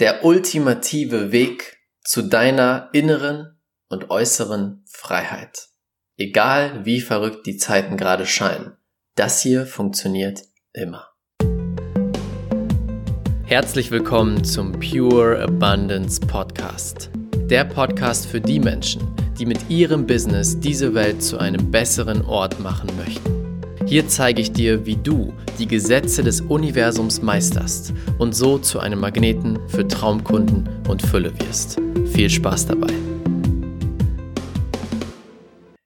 der 0.00 0.24
ultimative 0.24 1.30
Weg 1.30 1.76
zu 2.02 2.22
deiner 2.22 2.88
inneren 2.94 3.60
und 3.90 4.08
äußeren 4.08 4.82
Freiheit. 4.86 5.68
Egal 6.16 6.86
wie 6.86 7.02
verrückt 7.02 7.46
die 7.46 7.58
Zeiten 7.58 7.98
gerade 7.98 8.24
scheinen, 8.24 8.72
das 9.14 9.42
hier 9.42 9.66
funktioniert 9.66 10.44
immer. 10.72 11.06
Herzlich 13.44 13.90
willkommen 13.90 14.42
zum 14.42 14.72
Pure 14.72 15.42
Abundance 15.42 16.18
Podcast. 16.18 17.10
Der 17.50 17.64
Podcast 17.64 18.26
für 18.26 18.40
die 18.40 18.60
Menschen, 18.60 19.02
die 19.38 19.44
mit 19.44 19.68
ihrem 19.68 20.06
Business 20.06 20.58
diese 20.58 20.94
Welt 20.94 21.22
zu 21.22 21.36
einem 21.36 21.70
besseren 21.70 22.24
Ort 22.24 22.58
machen 22.60 22.88
möchten. 22.96 23.39
Hier 23.90 24.06
zeige 24.06 24.40
ich 24.40 24.52
dir, 24.52 24.86
wie 24.86 24.94
du 24.94 25.34
die 25.58 25.66
Gesetze 25.66 26.22
des 26.22 26.42
Universums 26.42 27.22
meisterst 27.22 27.92
und 28.20 28.36
so 28.36 28.56
zu 28.56 28.78
einem 28.78 29.00
Magneten 29.00 29.58
für 29.68 29.88
Traumkunden 29.88 30.68
und 30.86 31.02
Fülle 31.02 31.32
wirst. 31.40 31.80
Viel 32.12 32.30
Spaß 32.30 32.66
dabei. 32.66 32.92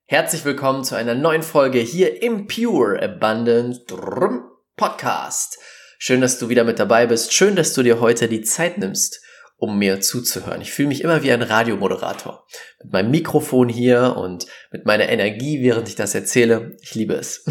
Herzlich 0.05 0.45
willkommen 0.45 0.85
zu 0.85 0.97
einer 0.97 1.15
neuen 1.15 1.43
Folge 1.43 1.79
hier 1.79 2.23
im 2.23 2.47
Pure 2.47 3.03
Abundance 3.03 3.81
Podcast. 4.77 5.59
Schön, 5.97 6.21
dass 6.21 6.39
du 6.39 6.51
wieder 6.51 6.65
mit 6.65 6.79
dabei 6.79 7.07
bist. 7.07 7.33
Schön, 7.33 7.57
dass 7.57 7.73
du 7.73 7.83
dir 7.83 8.01
heute 8.01 8.29
die 8.29 8.43
Zeit 8.43 8.77
nimmst, 8.77 9.24
um 9.65 9.79
mir 9.79 10.01
zuzuhören. 10.01 10.61
Ich 10.61 10.73
fühle 10.73 10.89
mich 10.89 11.03
immer 11.03 11.23
wie 11.23 11.33
ein 11.33 11.41
Radiomoderator. 11.41 12.47
Mit 12.83 12.93
meinem 12.93 13.11
Mikrofon 13.11 13.71
hier 13.71 14.15
und 14.19 14.47
mit 14.71 14.85
meiner 14.85 15.09
Energie, 15.09 15.63
während 15.63 15.89
ich 15.89 15.95
das 15.95 16.15
erzähle. 16.15 16.77
Ich 16.83 16.95
liebe 16.95 17.15
es. 17.15 17.45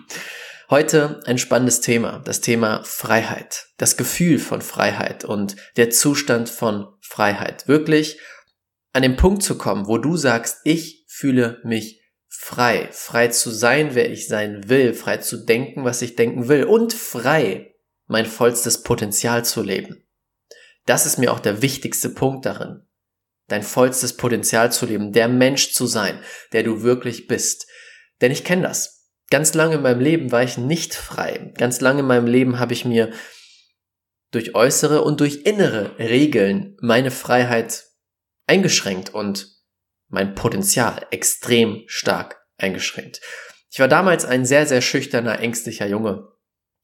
Heute 0.70 1.20
ein 1.24 1.38
spannendes 1.38 1.80
Thema, 1.80 2.18
das 2.18 2.42
Thema 2.42 2.82
Freiheit, 2.84 3.68
das 3.78 3.96
Gefühl 3.96 4.38
von 4.38 4.60
Freiheit 4.60 5.24
und 5.24 5.56
der 5.78 5.88
Zustand 5.88 6.50
von 6.50 6.86
Freiheit. 7.00 7.66
Wirklich 7.66 8.20
an 8.92 9.00
den 9.00 9.16
Punkt 9.16 9.42
zu 9.42 9.56
kommen, 9.56 9.88
wo 9.88 9.96
du 9.96 10.18
sagst, 10.18 10.58
ich 10.64 11.06
fühle 11.08 11.62
mich 11.64 12.02
frei, 12.28 12.90
frei 12.92 13.28
zu 13.28 13.50
sein, 13.50 13.94
wer 13.94 14.10
ich 14.10 14.28
sein 14.28 14.68
will, 14.68 14.92
frei 14.92 15.16
zu 15.16 15.38
denken, 15.38 15.84
was 15.84 16.02
ich 16.02 16.16
denken 16.16 16.48
will 16.48 16.64
und 16.64 16.92
frei, 16.92 17.74
mein 18.06 18.26
vollstes 18.26 18.82
Potenzial 18.82 19.46
zu 19.46 19.62
leben. 19.62 20.04
Das 20.88 21.04
ist 21.04 21.18
mir 21.18 21.30
auch 21.34 21.40
der 21.40 21.60
wichtigste 21.60 22.08
Punkt 22.08 22.46
darin. 22.46 22.80
Dein 23.46 23.62
vollstes 23.62 24.16
Potenzial 24.16 24.72
zu 24.72 24.86
leben, 24.86 25.12
der 25.12 25.28
Mensch 25.28 25.74
zu 25.74 25.86
sein, 25.86 26.18
der 26.52 26.62
du 26.62 26.82
wirklich 26.82 27.26
bist. 27.26 27.66
Denn 28.22 28.32
ich 28.32 28.42
kenne 28.42 28.62
das. 28.62 29.10
Ganz 29.28 29.52
lange 29.52 29.74
in 29.74 29.82
meinem 29.82 30.00
Leben 30.00 30.32
war 30.32 30.42
ich 30.42 30.56
nicht 30.56 30.94
frei. 30.94 31.52
Ganz 31.58 31.82
lange 31.82 32.00
in 32.00 32.06
meinem 32.06 32.26
Leben 32.26 32.58
habe 32.58 32.72
ich 32.72 32.86
mir 32.86 33.12
durch 34.30 34.54
äußere 34.54 35.02
und 35.02 35.20
durch 35.20 35.42
innere 35.44 35.98
Regeln 35.98 36.74
meine 36.80 37.10
Freiheit 37.10 37.84
eingeschränkt 38.46 39.12
und 39.12 39.58
mein 40.08 40.34
Potenzial 40.34 41.06
extrem 41.10 41.82
stark 41.86 42.40
eingeschränkt. 42.56 43.20
Ich 43.70 43.78
war 43.78 43.88
damals 43.88 44.24
ein 44.24 44.46
sehr, 44.46 44.64
sehr 44.64 44.80
schüchterner, 44.80 45.38
ängstlicher 45.40 45.86
Junge 45.86 46.28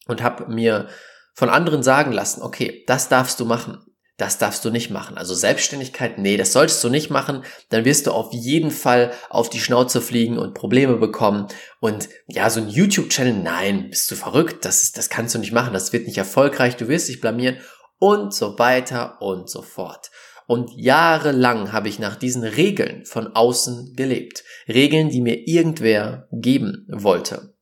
und 0.06 0.22
habe 0.22 0.52
mir 0.52 0.91
von 1.32 1.48
anderen 1.48 1.82
sagen 1.82 2.12
lassen, 2.12 2.42
okay, 2.42 2.84
das 2.86 3.08
darfst 3.08 3.41
du 3.41 3.47
machen 3.47 3.82
das 4.17 4.39
darfst 4.39 4.65
du 4.65 4.70
nicht 4.70 4.91
machen. 4.91 5.17
Also 5.19 5.34
Selbstständigkeit, 5.34 6.19
nee, 6.19 6.37
das 6.37 6.53
solltest 6.53 6.83
du 6.84 6.89
nicht 6.89 7.11
machen. 7.11 7.45
Dann 7.70 7.84
wirst 7.84 8.07
du 8.07 8.12
auf 8.12 8.33
jeden 8.33 8.71
Fall 8.71 9.12
auf 9.29 9.51
die 9.51 9.59
Schnauze 9.59 10.01
fliegen 10.01 10.39
und 10.39 10.55
Probleme 10.55 10.97
bekommen. 10.97 11.48
Und 11.81 12.09
ja, 12.29 12.48
so 12.48 12.61
ein 12.61 12.69
YouTube-Channel, 12.69 13.34
nein, 13.34 13.91
bist 13.91 14.11
du 14.11 14.15
verrückt? 14.15 14.65
Das, 14.65 14.93
das 14.93 15.11
kannst 15.11 15.34
du 15.34 15.41
nicht 15.41 15.53
machen. 15.53 15.73
Das 15.73 15.93
wird 15.93 16.06
nicht 16.06 16.19
erfolgreich. 16.19 16.77
Du 16.77 16.87
wirst 16.87 17.09
dich 17.09 17.21
blamieren 17.21 17.59
und 17.98 18.33
so 18.33 18.56
weiter 18.59 19.21
und 19.21 19.51
so 19.51 19.62
fort. 19.62 20.11
Und 20.47 20.71
jahrelang 20.77 21.73
habe 21.73 21.89
ich 21.89 21.99
nach 21.99 22.17
diesen 22.17 22.45
Regeln 22.45 23.06
von 23.06 23.34
außen 23.34 23.95
gelebt. 23.97 24.45
Regeln, 24.69 25.09
die 25.09 25.23
mir 25.23 25.49
irgendwer 25.49 26.28
geben 26.31 26.87
wollte. 26.89 27.56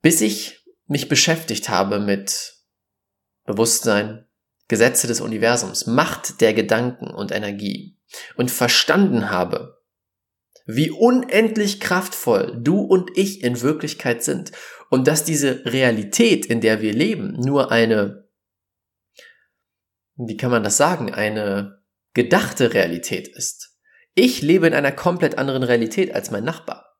Bis 0.00 0.20
ich 0.20 0.60
mich 0.86 1.08
beschäftigt 1.08 1.68
habe 1.68 1.98
mit 1.98 2.54
Bewusstsein, 3.44 4.26
Gesetze 4.72 5.06
des 5.06 5.20
Universums, 5.20 5.86
Macht 5.86 6.40
der 6.40 6.54
Gedanken 6.54 7.08
und 7.08 7.30
Energie 7.30 7.98
und 8.36 8.50
verstanden 8.50 9.28
habe, 9.28 9.82
wie 10.64 10.90
unendlich 10.90 11.78
kraftvoll 11.78 12.58
du 12.58 12.80
und 12.80 13.10
ich 13.14 13.42
in 13.42 13.60
Wirklichkeit 13.60 14.24
sind 14.24 14.52
und 14.88 15.08
dass 15.08 15.24
diese 15.24 15.66
Realität, 15.66 16.46
in 16.46 16.62
der 16.62 16.80
wir 16.80 16.94
leben, 16.94 17.34
nur 17.38 17.70
eine, 17.70 18.30
wie 20.16 20.38
kann 20.38 20.50
man 20.50 20.64
das 20.64 20.78
sagen, 20.78 21.12
eine 21.12 21.82
gedachte 22.14 22.72
Realität 22.72 23.28
ist. 23.28 23.76
Ich 24.14 24.40
lebe 24.40 24.66
in 24.66 24.72
einer 24.72 24.92
komplett 24.92 25.36
anderen 25.36 25.64
Realität 25.64 26.14
als 26.14 26.30
mein 26.30 26.44
Nachbar. 26.44 26.96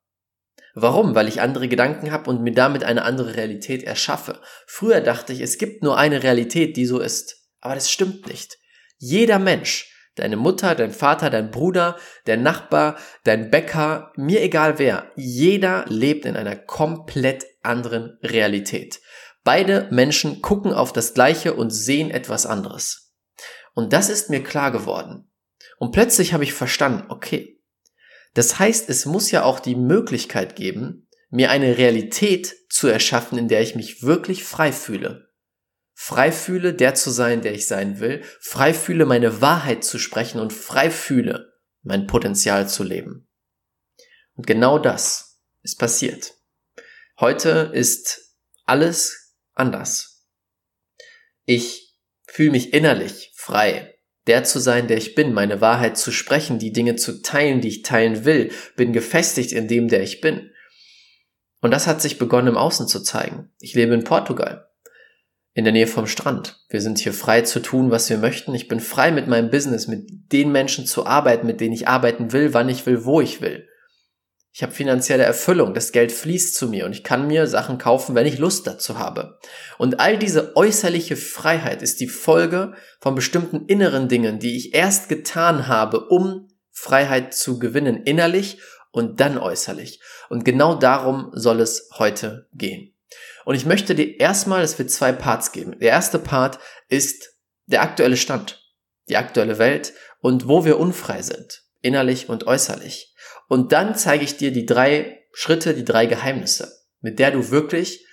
Warum? 0.75 1.15
Weil 1.15 1.29
ich 1.29 1.41
andere 1.41 1.69
Gedanken 1.69 2.13
habe 2.13 2.29
und 2.29 2.43
mir 2.43 2.53
damit 2.53 2.85
eine 2.85 3.05
andere 3.07 3.35
Realität 3.35 3.83
erschaffe. 3.83 4.43
Früher 4.67 5.01
dachte 5.01 5.33
ich, 5.33 5.41
es 5.41 5.57
gibt 5.57 5.83
nur 5.83 5.97
eine 5.97 6.23
Realität, 6.23 6.77
die 6.77 6.85
so 6.85 7.01
ist. 7.01 7.42
Aber 7.63 7.75
das 7.75 7.91
stimmt 7.91 8.27
nicht. 8.27 8.59
Jeder 8.99 9.39
Mensch, 9.39 9.89
deine 10.17 10.37
Mutter, 10.37 10.75
dein 10.75 10.91
Vater, 10.91 11.31
dein 11.31 11.51
Bruder, 11.51 11.97
der 12.27 12.37
Nachbar, 12.37 12.99
dein 13.25 13.51
Bäcker, 13.51 14.13
mir 14.17 14.43
egal 14.43 14.79
wer, 14.79 15.11
jeder 15.17 15.87
lebt 15.89 16.27
in 16.27 16.37
einer 16.37 16.57
komplett 16.57 17.47
anderen 17.63 18.19
Realität. 18.23 19.01
Beide 19.45 19.89
Menschen 19.91 20.43
gucken 20.43 20.73
auf 20.73 20.93
das 20.93 21.15
Gleiche 21.15 21.55
und 21.55 21.71
sehen 21.71 22.11
etwas 22.11 22.47
anderes. 22.47 23.15
Und 23.75 23.93
das 23.93 24.11
ist 24.11 24.29
mir 24.29 24.43
klar 24.43 24.73
geworden. 24.73 25.31
Und 25.79 25.93
plötzlich 25.93 26.33
habe 26.33 26.45
ich 26.45 26.53
verstanden, 26.53 27.07
okay, 27.11 27.61
das 28.35 28.59
heißt, 28.59 28.89
es 28.89 29.07
muss 29.07 29.31
ja 29.31 29.45
auch 29.45 29.61
die 29.61 29.77
Möglichkeit 29.77 30.57
geben, 30.57 31.09
mir 31.31 31.51
eine 31.51 31.79
Realität 31.79 32.55
zu 32.69 32.89
erschaffen, 32.89 33.39
in 33.39 33.49
der 33.49 33.63
ich 33.63 33.77
mich 33.77 34.03
wirklich 34.03 34.45
frei 34.45 34.73
fühle 34.73 35.22
frei 36.03 36.33
fühle, 36.33 36.75
der 36.75 36.97
zu 36.97 37.13
sein, 37.13 37.43
der 37.43 37.55
ich 37.55 37.69
sein 37.69 38.01
will, 38.01 38.25
frei 38.41 38.75
fühle, 38.75 39.07
meine 39.07 39.41
Wahrheit 39.41 39.85
zu 39.85 40.01
sprechen 40.01 40.41
und 40.41 40.53
frei 40.53 40.91
fühle, 40.91 41.53
mein 41.83 42.09
Potenzial 42.09 42.69
zu 42.69 42.83
leben. 42.83 43.29
Und 44.35 44.49
genau 44.49 44.81
das 44.81 45.41
ist 45.63 45.79
passiert. 45.79 46.35
Heute 47.21 47.71
ist 47.73 48.35
alles 48.65 49.37
anders. 49.55 50.27
Ich 51.45 51.97
fühle 52.27 52.51
mich 52.51 52.73
innerlich 52.73 53.31
frei, 53.37 53.95
der 54.27 54.43
zu 54.43 54.59
sein, 54.59 54.89
der 54.89 54.97
ich 54.97 55.15
bin, 55.15 55.33
meine 55.33 55.61
Wahrheit 55.61 55.97
zu 55.97 56.11
sprechen, 56.11 56.59
die 56.59 56.73
Dinge 56.73 56.97
zu 56.97 57.23
teilen, 57.23 57.61
die 57.61 57.69
ich 57.69 57.83
teilen 57.83 58.25
will, 58.25 58.51
bin 58.75 58.93
gefestigt 58.93 59.53
in 59.53 59.69
dem, 59.69 59.87
der 59.87 60.03
ich 60.03 60.21
bin. 60.21 60.51
Und 61.61 61.71
das 61.71 61.87
hat 61.87 62.03
sich 62.03 62.19
begonnen 62.19 62.49
im 62.49 62.57
Außen 62.57 62.89
zu 62.89 63.05
zeigen. 63.05 63.53
Ich 63.61 63.75
lebe 63.75 63.95
in 63.95 64.03
Portugal 64.03 64.69
in 65.55 65.65
der 65.65 65.73
Nähe 65.73 65.87
vom 65.87 66.07
Strand. 66.07 66.61
Wir 66.69 66.81
sind 66.81 66.99
hier 66.99 67.13
frei 67.13 67.43
zu 67.43 67.61
tun, 67.61 67.91
was 67.91 68.09
wir 68.09 68.19
möchten. 68.19 68.55
Ich 68.55 68.69
bin 68.69 68.81
frei 68.81 69.11
mit 69.11 69.29
meinem 69.29 69.51
Business, 69.51 69.87
mit 69.87 70.33
den 70.33 70.51
Menschen 70.51 70.87
zu 70.87 71.07
arbeiten, 71.07 71.47
mit 71.47 71.61
denen 71.61 71.75
ich 71.75 71.89
arbeiten 71.89 72.33
will, 72.33 72.55
wann 72.55 72.69
ich 72.69 72.87
will, 72.87 73.05
wo 73.05 73.21
ich 73.21 73.41
will. 73.41 73.69
Ich 74.55 74.63
habe 74.63 74.73
finanzielle 74.73 75.23
Erfüllung, 75.23 75.73
das 75.73 75.93
Geld 75.93 76.13
fließt 76.13 76.55
zu 76.55 76.69
mir 76.69 76.85
und 76.85 76.93
ich 76.93 77.05
kann 77.05 77.27
mir 77.27 77.47
Sachen 77.47 77.79
kaufen, 77.79 78.15
wenn 78.15 78.27
ich 78.27 78.39
Lust 78.39 78.67
dazu 78.67 78.99
habe. 78.99 79.39
Und 79.79 79.99
all 79.99 80.19
diese 80.19 80.57
äußerliche 80.57 81.17
Freiheit 81.17 81.81
ist 81.81 82.01
die 82.01 82.09
Folge 82.09 82.75
von 83.01 83.15
bestimmten 83.15 83.65
inneren 83.67 84.09
Dingen, 84.09 84.39
die 84.39 84.57
ich 84.57 84.75
erst 84.75 85.09
getan 85.09 85.69
habe, 85.69 86.07
um 86.09 86.49
Freiheit 86.71 87.33
zu 87.33 87.59
gewinnen, 87.59 88.03
innerlich 88.05 88.59
und 88.91 89.21
dann 89.21 89.39
äußerlich. 89.39 90.01
Und 90.29 90.45
genau 90.45 90.75
darum 90.75 91.31
soll 91.33 91.61
es 91.61 91.89
heute 91.99 92.47
gehen. 92.53 92.92
Und 93.45 93.55
ich 93.55 93.67
möchte 93.67 93.95
dir 93.95 94.19
erstmal, 94.21 94.63
es 94.63 94.79
wird 94.79 94.91
zwei 94.91 95.13
Parts 95.13 95.53
geben. 95.53 95.79
Der 95.79 95.91
erste 95.91 96.19
Part 96.19 96.59
ist 96.89 97.29
der 97.67 97.83
aktuelle 97.83 98.17
Stand, 98.17 98.63
die 99.09 99.17
aktuelle 99.17 99.59
Welt 99.59 99.93
und 100.21 100.49
wo 100.49 100.65
wir 100.65 100.79
unfrei 100.79 101.23
sind, 101.23 101.65
innerlich 101.81 102.29
und 102.29 102.47
äußerlich. 102.47 103.15
Und 103.49 103.73
dann 103.73 103.95
zeige 103.95 104.25
ich 104.25 104.37
dir 104.37 104.53
die 104.53 104.67
drei 104.67 105.27
Schritte, 105.33 105.75
die 105.75 105.85
drei 105.85 106.07
Geheimnisse, 106.07 106.73
mit 107.01 107.19
der 107.19 107.31
du 107.31 107.51
wirklich 107.51 108.07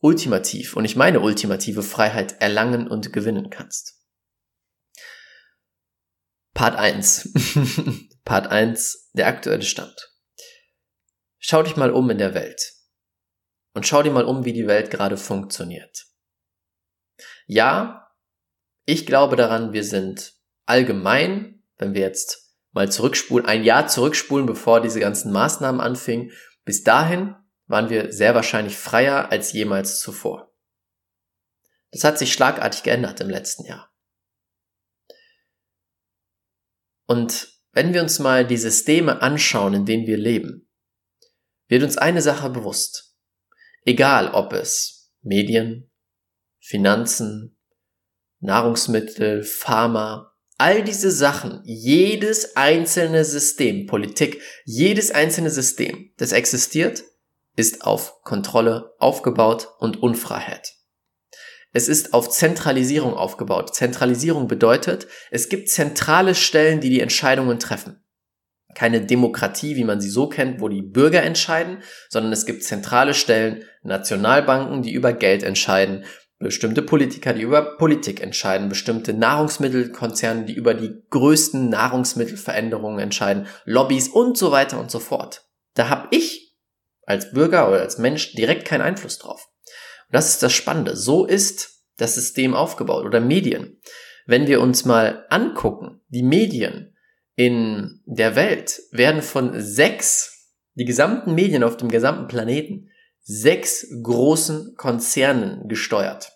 ultimativ, 0.00 0.76
und 0.76 0.84
ich 0.84 0.96
meine 0.96 1.20
ultimative 1.20 1.82
Freiheit 1.82 2.40
erlangen 2.40 2.86
und 2.86 3.12
gewinnen 3.12 3.50
kannst. 3.50 3.94
Part 6.54 6.76
1. 6.76 7.32
Part 8.24 8.46
1, 8.48 9.10
der 9.12 9.26
aktuelle 9.26 9.62
Stand. 9.62 10.12
Schau 11.38 11.62
dich 11.62 11.76
mal 11.76 11.90
um 11.90 12.08
in 12.10 12.18
der 12.18 12.34
Welt. 12.34 12.75
Und 13.76 13.86
schau 13.86 14.02
dir 14.02 14.10
mal 14.10 14.24
um, 14.24 14.46
wie 14.46 14.54
die 14.54 14.66
Welt 14.66 14.90
gerade 14.90 15.18
funktioniert. 15.18 16.06
Ja, 17.46 18.10
ich 18.86 19.04
glaube 19.04 19.36
daran, 19.36 19.74
wir 19.74 19.84
sind 19.84 20.32
allgemein, 20.64 21.62
wenn 21.76 21.92
wir 21.92 22.00
jetzt 22.00 22.56
mal 22.72 22.90
zurückspulen, 22.90 23.44
ein 23.44 23.64
Jahr 23.64 23.86
zurückspulen, 23.86 24.46
bevor 24.46 24.80
diese 24.80 24.98
ganzen 24.98 25.30
Maßnahmen 25.30 25.82
anfingen, 25.82 26.32
bis 26.64 26.84
dahin 26.84 27.36
waren 27.66 27.90
wir 27.90 28.14
sehr 28.14 28.34
wahrscheinlich 28.34 28.78
freier 28.78 29.30
als 29.30 29.52
jemals 29.52 30.00
zuvor. 30.00 30.56
Das 31.90 32.02
hat 32.02 32.18
sich 32.18 32.32
schlagartig 32.32 32.82
geändert 32.82 33.20
im 33.20 33.28
letzten 33.28 33.66
Jahr. 33.66 33.94
Und 37.04 37.60
wenn 37.72 37.92
wir 37.92 38.00
uns 38.00 38.20
mal 38.20 38.46
die 38.46 38.56
Systeme 38.56 39.20
anschauen, 39.20 39.74
in 39.74 39.84
denen 39.84 40.06
wir 40.06 40.16
leben, 40.16 40.66
wird 41.68 41.82
uns 41.82 41.98
eine 41.98 42.22
Sache 42.22 42.48
bewusst. 42.48 43.05
Egal 43.88 44.30
ob 44.34 44.52
es 44.52 45.12
Medien, 45.22 45.88
Finanzen, 46.58 47.56
Nahrungsmittel, 48.40 49.44
Pharma, 49.44 50.34
all 50.58 50.82
diese 50.82 51.12
Sachen, 51.12 51.62
jedes 51.64 52.56
einzelne 52.56 53.24
System, 53.24 53.86
Politik, 53.86 54.42
jedes 54.64 55.12
einzelne 55.12 55.50
System, 55.50 56.12
das 56.16 56.32
existiert, 56.32 57.04
ist 57.54 57.82
auf 57.82 58.22
Kontrolle 58.22 58.92
aufgebaut 58.98 59.68
und 59.78 60.02
Unfreiheit. 60.02 60.74
Es 61.72 61.86
ist 61.86 62.12
auf 62.12 62.28
Zentralisierung 62.28 63.14
aufgebaut. 63.14 63.72
Zentralisierung 63.72 64.48
bedeutet, 64.48 65.06
es 65.30 65.48
gibt 65.48 65.68
zentrale 65.68 66.34
Stellen, 66.34 66.80
die 66.80 66.90
die 66.90 67.00
Entscheidungen 67.00 67.60
treffen. 67.60 68.02
Keine 68.76 69.00
Demokratie, 69.00 69.74
wie 69.76 69.84
man 69.84 70.02
sie 70.02 70.10
so 70.10 70.28
kennt, 70.28 70.60
wo 70.60 70.68
die 70.68 70.82
Bürger 70.82 71.22
entscheiden, 71.22 71.78
sondern 72.10 72.30
es 72.30 72.44
gibt 72.44 72.62
zentrale 72.62 73.14
Stellen, 73.14 73.64
Nationalbanken, 73.82 74.82
die 74.82 74.92
über 74.92 75.14
Geld 75.14 75.42
entscheiden, 75.42 76.04
bestimmte 76.38 76.82
Politiker, 76.82 77.32
die 77.32 77.40
über 77.40 77.78
Politik 77.78 78.20
entscheiden, 78.20 78.68
bestimmte 78.68 79.14
Nahrungsmittelkonzerne, 79.14 80.44
die 80.44 80.52
über 80.52 80.74
die 80.74 80.92
größten 81.08 81.70
Nahrungsmittelveränderungen 81.70 82.98
entscheiden, 82.98 83.46
Lobbys 83.64 84.08
und 84.08 84.36
so 84.36 84.52
weiter 84.52 84.78
und 84.78 84.90
so 84.90 84.98
fort. 84.98 85.46
Da 85.72 85.88
habe 85.88 86.08
ich 86.10 86.54
als 87.06 87.32
Bürger 87.32 87.68
oder 87.68 87.80
als 87.80 87.96
Mensch 87.96 88.34
direkt 88.34 88.66
keinen 88.66 88.82
Einfluss 88.82 89.18
drauf. 89.18 89.48
Und 90.08 90.14
das 90.14 90.28
ist 90.28 90.42
das 90.42 90.52
Spannende. 90.52 90.96
So 90.96 91.24
ist 91.24 91.82
das 91.96 92.14
System 92.14 92.52
aufgebaut 92.52 93.06
oder 93.06 93.20
Medien. 93.20 93.80
Wenn 94.26 94.46
wir 94.46 94.60
uns 94.60 94.84
mal 94.84 95.24
angucken, 95.30 96.02
die 96.08 96.22
Medien 96.22 96.95
in 97.36 98.02
der 98.06 98.34
Welt 98.34 98.82
werden 98.90 99.22
von 99.22 99.60
sechs, 99.60 100.54
die 100.74 100.86
gesamten 100.86 101.34
Medien 101.34 101.62
auf 101.62 101.76
dem 101.76 101.90
gesamten 101.90 102.26
Planeten, 102.26 102.90
sechs 103.20 103.86
großen 104.02 104.74
Konzernen 104.76 105.68
gesteuert. 105.68 106.32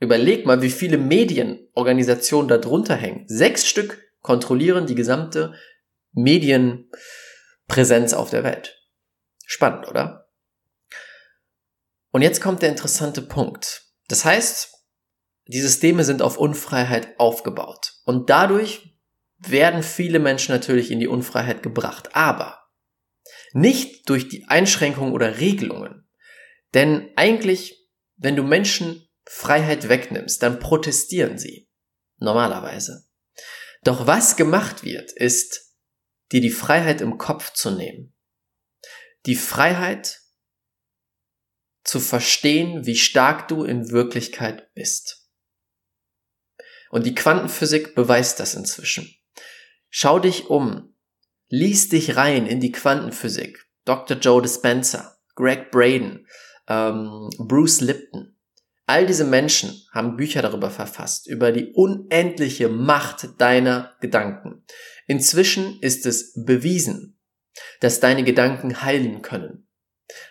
Überleg 0.00 0.44
mal, 0.44 0.60
wie 0.60 0.70
viele 0.70 0.98
Medienorganisationen 0.98 2.48
da 2.48 2.58
drunter 2.58 2.96
hängen. 2.96 3.24
Sechs 3.28 3.66
Stück 3.66 4.02
kontrollieren 4.20 4.86
die 4.86 4.96
gesamte 4.96 5.54
Medienpräsenz 6.12 8.12
auf 8.12 8.30
der 8.30 8.42
Welt. 8.42 8.76
Spannend, 9.46 9.88
oder? 9.88 10.28
Und 12.10 12.22
jetzt 12.22 12.40
kommt 12.40 12.62
der 12.62 12.70
interessante 12.70 13.22
Punkt. 13.22 13.84
Das 14.08 14.24
heißt, 14.24 14.72
die 15.46 15.60
Systeme 15.60 16.04
sind 16.04 16.22
auf 16.22 16.38
Unfreiheit 16.38 17.18
aufgebaut. 17.18 17.92
Und 18.04 18.30
dadurch 18.30 18.93
werden 19.50 19.82
viele 19.82 20.18
Menschen 20.18 20.52
natürlich 20.52 20.90
in 20.90 21.00
die 21.00 21.08
Unfreiheit 21.08 21.62
gebracht. 21.62 22.14
Aber 22.14 22.64
nicht 23.52 24.08
durch 24.08 24.28
die 24.28 24.44
Einschränkungen 24.48 25.12
oder 25.12 25.38
Regelungen. 25.38 26.08
Denn 26.74 27.10
eigentlich, 27.16 27.88
wenn 28.16 28.36
du 28.36 28.42
Menschen 28.42 29.08
Freiheit 29.24 29.88
wegnimmst, 29.88 30.42
dann 30.42 30.58
protestieren 30.58 31.38
sie. 31.38 31.68
Normalerweise. 32.18 33.06
Doch 33.84 34.06
was 34.06 34.36
gemacht 34.36 34.82
wird, 34.82 35.12
ist, 35.12 35.74
dir 36.32 36.40
die 36.40 36.50
Freiheit 36.50 37.00
im 37.00 37.18
Kopf 37.18 37.52
zu 37.52 37.70
nehmen. 37.70 38.14
Die 39.26 39.36
Freiheit, 39.36 40.20
zu 41.84 42.00
verstehen, 42.00 42.86
wie 42.86 42.96
stark 42.96 43.46
du 43.48 43.62
in 43.62 43.90
Wirklichkeit 43.90 44.72
bist. 44.74 45.28
Und 46.90 47.04
die 47.06 47.14
Quantenphysik 47.14 47.94
beweist 47.94 48.40
das 48.40 48.54
inzwischen. 48.54 49.14
Schau 49.96 50.18
dich 50.18 50.50
um, 50.50 50.92
lies 51.48 51.88
dich 51.88 52.16
rein 52.16 52.46
in 52.46 52.58
die 52.58 52.72
Quantenphysik. 52.72 53.64
Dr. 53.84 54.16
Joe 54.16 54.42
Dispenza, 54.42 55.18
Greg 55.36 55.70
Braden, 55.70 56.26
ähm, 56.66 57.30
Bruce 57.38 57.80
Lipton. 57.80 58.36
All 58.86 59.06
diese 59.06 59.24
Menschen 59.24 59.86
haben 59.92 60.16
Bücher 60.16 60.42
darüber 60.42 60.70
verfasst, 60.70 61.28
über 61.28 61.52
die 61.52 61.72
unendliche 61.74 62.68
Macht 62.68 63.40
deiner 63.40 63.94
Gedanken. 64.00 64.64
Inzwischen 65.06 65.78
ist 65.80 66.06
es 66.06 66.32
bewiesen, 66.44 67.20
dass 67.80 68.00
deine 68.00 68.24
Gedanken 68.24 68.82
heilen 68.82 69.22
können 69.22 69.64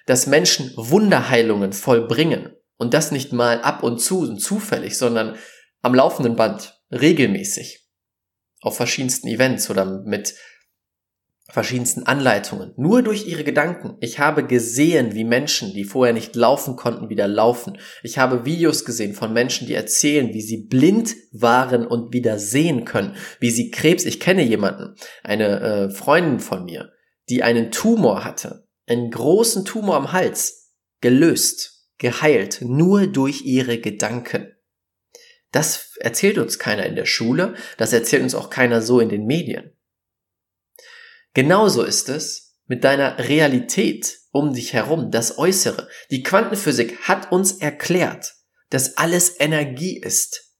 dass 0.06 0.27
Menschen 0.27 0.71
Wunderheilungen 0.75 1.74
vollbringen 1.74 2.56
und 2.77 2.94
das 2.94 3.12
nicht 3.12 3.33
mal 3.33 3.62
ab 3.62 3.83
und 3.83 4.00
zu 4.00 4.21
und 4.21 4.39
zufällig, 4.39 4.98
sondern 4.98 5.38
am 5.81 5.95
laufenden 5.95 6.36
Band, 6.36 6.81
regelmäßig, 6.92 7.83
auf 8.63 8.77
verschiedensten 8.77 9.27
Events 9.27 9.69
oder 9.69 9.86
mit 9.86 10.36
verschiedensten 11.50 12.04
Anleitungen, 12.04 12.74
nur 12.77 13.04
durch 13.04 13.27
ihre 13.27 13.44
Gedanken. 13.44 13.98
Ich 14.00 14.18
habe 14.18 14.48
gesehen, 14.48 15.13
wie 15.13 15.24
Menschen, 15.24 15.74
die 15.74 15.83
vorher 15.83 16.13
nicht 16.13 16.36
laufen 16.36 16.75
konnten, 16.75 17.10
wieder 17.10 17.27
laufen. 17.27 17.77
Ich 18.01 18.18
habe 18.18 18.45
Videos 18.45 18.86
gesehen 18.86 19.13
von 19.13 19.33
Menschen, 19.33 19.68
die 19.68 19.75
erzählen, 19.75 20.33
wie 20.33 20.42
sie 20.42 20.65
blind 20.65 21.13
waren 21.31 21.86
und 21.86 22.13
wieder 22.13 22.39
sehen 22.39 22.86
können, 22.86 23.15
wie 23.39 23.51
sie 23.51 23.69
Krebs, 23.69 24.06
ich 24.06 24.19
kenne 24.19 24.42
jemanden, 24.42 24.95
eine 25.21 25.60
äh, 25.60 25.89
Freundin 25.92 26.39
von 26.39 26.65
mir, 26.65 26.92
die 27.30 27.44
einen 27.44 27.71
Tumor 27.71 28.24
hatte 28.24 28.63
einen 28.88 29.12
großen 29.12 29.65
Tumor 29.65 29.95
am 29.95 30.12
Hals 30.12 30.71
gelöst, 31.01 31.88
geheilt, 31.98 32.62
nur 32.62 33.07
durch 33.07 33.44
ihre 33.44 33.80
Gedanken. 33.80 34.53
Das 35.54 35.96
erzählt 36.02 36.38
uns 36.38 36.60
keiner 36.60 36.86
in 36.86 36.96
der 36.96 37.06
Schule, 37.06 37.56
das 37.78 37.94
erzählt 37.94 38.24
uns 38.24 38.36
auch 38.36 38.50
keiner 38.50 38.82
so 38.82 39.00
in 39.00 39.08
den 39.08 39.26
Medien. 39.26 39.78
Genauso 41.34 41.84
ist 41.84 42.10
es 42.10 42.58
mit 42.66 42.84
deiner 42.84 43.18
Realität 43.18 44.20
um 44.32 44.54
dich 44.54 44.74
herum, 44.74 45.12
das 45.12 45.38
Äußere. 45.38 45.88
Die 46.12 46.24
Quantenphysik 46.24 47.04
hat 47.04 47.32
uns 47.32 47.54
erklärt, 47.54 48.34
dass 48.70 48.98
alles 48.98 49.40
Energie 49.40 49.98
ist 49.98 50.54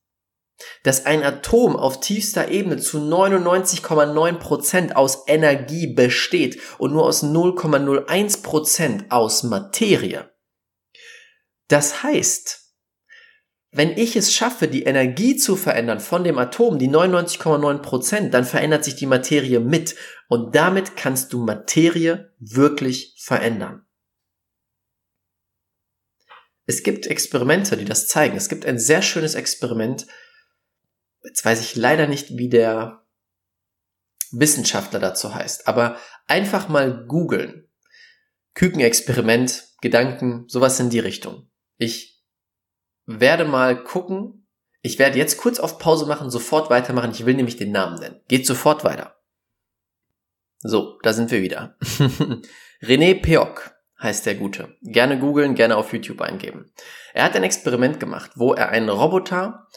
dass 0.82 1.06
ein 1.06 1.22
Atom 1.22 1.76
auf 1.76 2.00
tiefster 2.00 2.48
Ebene 2.48 2.76
zu 2.78 2.98
99,9% 2.98 4.92
aus 4.92 5.24
Energie 5.26 5.88
besteht 5.88 6.60
und 6.78 6.92
nur 6.92 7.04
aus 7.04 7.22
0,01% 7.24 9.10
aus 9.10 9.42
Materie. 9.42 10.30
Das 11.68 12.02
heißt, 12.02 12.63
wenn 13.76 13.98
ich 13.98 14.14
es 14.14 14.32
schaffe, 14.32 14.68
die 14.68 14.84
Energie 14.84 15.36
zu 15.36 15.56
verändern 15.56 15.98
von 15.98 16.22
dem 16.22 16.38
Atom, 16.38 16.78
die 16.78 16.88
99,9%, 16.88 18.30
dann 18.30 18.44
verändert 18.44 18.84
sich 18.84 18.94
die 18.94 19.06
Materie 19.06 19.58
mit 19.58 19.96
und 20.28 20.54
damit 20.54 20.96
kannst 20.96 21.32
du 21.32 21.44
Materie 21.44 22.32
wirklich 22.38 23.14
verändern. 23.18 23.84
Es 26.66 26.82
gibt 26.82 27.06
Experimente, 27.06 27.76
die 27.76 27.84
das 27.84 28.06
zeigen. 28.06 28.36
Es 28.36 28.48
gibt 28.48 28.64
ein 28.64 28.78
sehr 28.78 29.02
schönes 29.02 29.34
Experiment, 29.34 30.06
jetzt 31.24 31.44
weiß 31.44 31.60
ich 31.60 31.74
leider 31.74 32.06
nicht, 32.06 32.38
wie 32.38 32.48
der 32.48 33.04
Wissenschaftler 34.30 35.00
dazu 35.00 35.34
heißt, 35.34 35.66
aber 35.66 35.98
einfach 36.26 36.68
mal 36.68 37.06
googeln. 37.06 37.68
Kükenexperiment, 38.54 39.68
Gedanken, 39.80 40.44
sowas 40.48 40.78
in 40.78 40.90
die 40.90 41.00
Richtung. 41.00 41.50
Ich 41.76 42.13
werde 43.06 43.44
mal 43.44 43.82
gucken. 43.82 44.46
Ich 44.82 44.98
werde 44.98 45.18
jetzt 45.18 45.38
kurz 45.38 45.58
auf 45.58 45.78
Pause 45.78 46.06
machen, 46.06 46.30
sofort 46.30 46.70
weitermachen. 46.70 47.10
Ich 47.12 47.24
will 47.24 47.34
nämlich 47.34 47.56
den 47.56 47.72
Namen 47.72 47.98
nennen. 47.98 48.20
Geht 48.28 48.46
sofort 48.46 48.84
weiter. 48.84 49.16
So, 50.60 50.98
da 51.02 51.12
sind 51.12 51.30
wir 51.30 51.42
wieder. 51.42 51.76
René 52.82 53.20
Peoc 53.20 53.74
heißt 54.00 54.26
der 54.26 54.34
Gute. 54.34 54.76
Gerne 54.82 55.18
googeln, 55.18 55.54
gerne 55.54 55.76
auf 55.76 55.92
YouTube 55.92 56.20
eingeben. 56.20 56.70
Er 57.12 57.24
hat 57.24 57.36
ein 57.36 57.44
Experiment 57.44 58.00
gemacht, 58.00 58.32
wo 58.36 58.54
er 58.54 58.70
einen 58.70 58.88
Roboter 58.88 59.68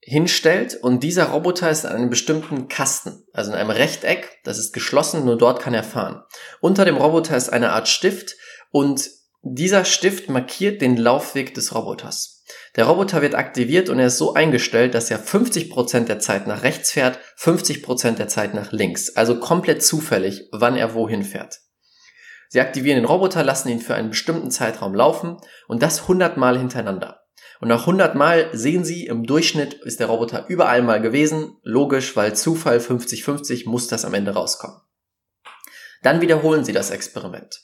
hinstellt 0.00 0.76
und 0.82 1.02
dieser 1.02 1.26
Roboter 1.30 1.70
ist 1.70 1.86
an 1.86 1.96
einem 1.96 2.10
bestimmten 2.10 2.68
Kasten, 2.68 3.24
also 3.32 3.52
in 3.52 3.56
einem 3.56 3.70
Rechteck, 3.70 4.38
das 4.44 4.58
ist 4.58 4.72
geschlossen, 4.72 5.24
nur 5.24 5.38
dort 5.38 5.62
kann 5.62 5.72
er 5.72 5.82
fahren. 5.82 6.22
Unter 6.60 6.84
dem 6.84 6.96
Roboter 6.96 7.36
ist 7.36 7.48
eine 7.48 7.72
Art 7.72 7.88
Stift 7.88 8.36
und 8.70 9.08
dieser 9.46 9.84
Stift 9.84 10.30
markiert 10.30 10.80
den 10.80 10.96
Laufweg 10.96 11.54
des 11.54 11.74
Roboters. 11.74 12.42
Der 12.76 12.86
Roboter 12.86 13.20
wird 13.22 13.34
aktiviert 13.34 13.88
und 13.90 13.98
er 13.98 14.06
ist 14.06 14.18
so 14.18 14.34
eingestellt, 14.34 14.94
dass 14.94 15.10
er 15.10 15.22
50% 15.22 16.06
der 16.06 16.18
Zeit 16.18 16.46
nach 16.46 16.62
rechts 16.62 16.90
fährt, 16.90 17.18
50% 17.38 18.12
der 18.12 18.28
Zeit 18.28 18.54
nach 18.54 18.72
links. 18.72 19.14
Also 19.16 19.38
komplett 19.38 19.82
zufällig, 19.82 20.48
wann 20.50 20.76
er 20.76 20.94
wohin 20.94 21.22
fährt. 21.22 21.60
Sie 22.48 22.60
aktivieren 22.60 22.96
den 22.96 23.04
Roboter, 23.04 23.44
lassen 23.44 23.68
ihn 23.68 23.80
für 23.80 23.94
einen 23.94 24.10
bestimmten 24.10 24.50
Zeitraum 24.50 24.94
laufen 24.94 25.38
und 25.68 25.82
das 25.82 26.02
100 26.02 26.36
Mal 26.36 26.58
hintereinander. 26.58 27.20
Und 27.60 27.68
nach 27.68 27.80
100 27.80 28.14
Mal 28.14 28.48
sehen 28.52 28.84
Sie, 28.84 29.06
im 29.06 29.24
Durchschnitt 29.24 29.74
ist 29.74 30.00
der 30.00 30.08
Roboter 30.08 30.46
überall 30.48 30.82
mal 30.82 31.00
gewesen. 31.00 31.56
Logisch, 31.62 32.16
weil 32.16 32.34
Zufall 32.34 32.78
50-50 32.78 33.68
muss 33.68 33.88
das 33.88 34.04
am 34.04 34.14
Ende 34.14 34.32
rauskommen. 34.32 34.80
Dann 36.02 36.20
wiederholen 36.20 36.64
Sie 36.64 36.72
das 36.72 36.90
Experiment. 36.90 37.60